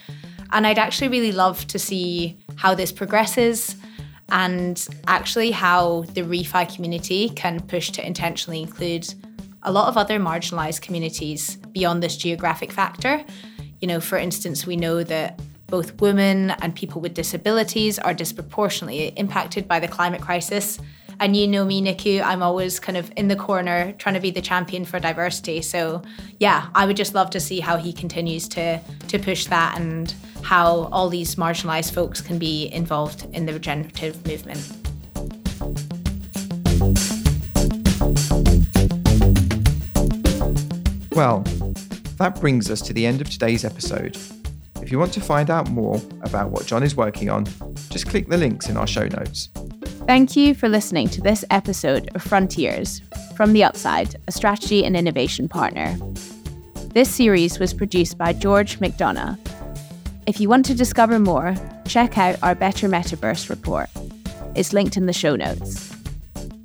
And 0.51 0.67
I'd 0.67 0.79
actually 0.79 1.07
really 1.07 1.31
love 1.31 1.65
to 1.67 1.79
see 1.79 2.37
how 2.57 2.75
this 2.75 2.91
progresses 2.91 3.77
and 4.29 4.87
actually 5.07 5.51
how 5.51 6.01
the 6.13 6.21
refi 6.21 6.73
community 6.73 7.29
can 7.29 7.59
push 7.61 7.91
to 7.91 8.05
intentionally 8.05 8.61
include 8.61 9.13
a 9.63 9.71
lot 9.71 9.87
of 9.87 9.97
other 9.97 10.19
marginalized 10.19 10.81
communities 10.81 11.57
beyond 11.71 12.03
this 12.03 12.17
geographic 12.17 12.71
factor. 12.71 13.23
You 13.79 13.87
know, 13.87 13.99
for 13.99 14.17
instance, 14.17 14.65
we 14.65 14.75
know 14.75 15.03
that 15.03 15.39
both 15.67 15.99
women 16.01 16.51
and 16.61 16.73
people 16.73 17.01
with 17.01 17.13
disabilities 17.13 17.99
are 17.99 18.13
disproportionately 18.13 19.07
impacted 19.17 19.67
by 19.67 19.79
the 19.79 19.87
climate 19.87 20.21
crisis. 20.21 20.79
And 21.19 21.35
you 21.35 21.47
know 21.47 21.65
me, 21.65 21.81
Niku, 21.81 22.21
I'm 22.21 22.43
always 22.43 22.79
kind 22.79 22.97
of 22.97 23.11
in 23.15 23.27
the 23.27 23.35
corner 23.35 23.91
trying 23.93 24.15
to 24.15 24.21
be 24.21 24.31
the 24.31 24.41
champion 24.41 24.85
for 24.85 24.99
diversity. 24.99 25.61
So 25.61 26.01
yeah, 26.39 26.69
I 26.75 26.85
would 26.85 26.95
just 26.95 27.15
love 27.15 27.29
to 27.31 27.39
see 27.39 27.59
how 27.59 27.77
he 27.77 27.91
continues 27.91 28.47
to 28.49 28.79
to 29.07 29.19
push 29.19 29.45
that 29.47 29.79
and 29.79 30.13
how 30.47 30.87
all 30.93 31.09
these 31.09 31.35
marginalized 31.35 31.93
folks 31.93 32.21
can 32.21 32.39
be 32.39 32.71
involved 32.71 33.27
in 33.33 33.45
the 33.45 33.51
regenerative 33.51 34.25
movement. 34.25 34.65
Well, 41.11 41.41
that 42.15 42.37
brings 42.39 42.71
us 42.71 42.79
to 42.83 42.93
the 42.93 43.05
end 43.05 43.19
of 43.19 43.29
today's 43.29 43.65
episode. 43.65 44.17
If 44.81 44.89
you 44.89 44.97
want 44.97 45.11
to 45.15 45.19
find 45.19 45.49
out 45.49 45.69
more 45.69 45.99
about 46.21 46.49
what 46.49 46.65
John 46.65 46.81
is 46.81 46.95
working 46.95 47.29
on, 47.29 47.43
just 47.89 48.07
click 48.07 48.29
the 48.29 48.37
links 48.37 48.69
in 48.69 48.77
our 48.77 48.87
show 48.87 49.05
notes. 49.05 49.49
Thank 50.05 50.37
you 50.37 50.55
for 50.55 50.69
listening 50.69 51.09
to 51.09 51.19
this 51.19 51.43
episode 51.51 52.09
of 52.15 52.23
Frontiers 52.23 53.01
from 53.35 53.51
the 53.51 53.65
Upside, 53.65 54.15
a 54.29 54.31
strategy 54.31 54.85
and 54.85 54.95
innovation 54.95 55.49
partner. 55.49 55.97
This 56.93 57.13
series 57.13 57.59
was 57.59 57.73
produced 57.73 58.17
by 58.17 58.31
George 58.31 58.79
McDonough. 58.79 59.37
If 60.27 60.41
you 60.41 60.49
want 60.49 60.65
to 60.65 60.75
discover 60.75 61.19
more, 61.19 61.55
check 61.87 62.17
out 62.17 62.37
our 62.43 62.53
Better 62.53 62.89
Metaverse 62.89 63.49
report. 63.49 63.89
It's 64.55 64.73
linked 64.73 64.97
in 64.97 65.05
the 65.05 65.13
show 65.13 65.37
notes. 65.37 65.95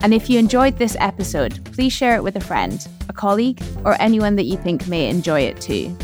And 0.01 0.13
if 0.13 0.29
you 0.29 0.41
enjoyed 0.41 0.79
this 0.79 0.97
episode, 0.99 1.65
please 1.67 1.93
share 1.93 2.17
it 2.17 2.25
with 2.25 2.35
a 2.35 2.41
friend, 2.41 2.85
a 3.09 3.13
colleague, 3.13 3.63
or 3.85 3.95
anyone 4.03 4.35
that 4.35 4.47
you 4.47 4.57
think 4.57 4.89
may 4.89 5.09
enjoy 5.09 5.43
it 5.43 5.61
too. 5.61 5.97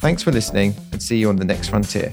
Thanks 0.00 0.24
for 0.24 0.32
listening 0.32 0.74
and 0.90 1.00
see 1.00 1.16
you 1.16 1.28
on 1.28 1.36
the 1.36 1.44
next 1.44 1.68
frontier. 1.68 2.10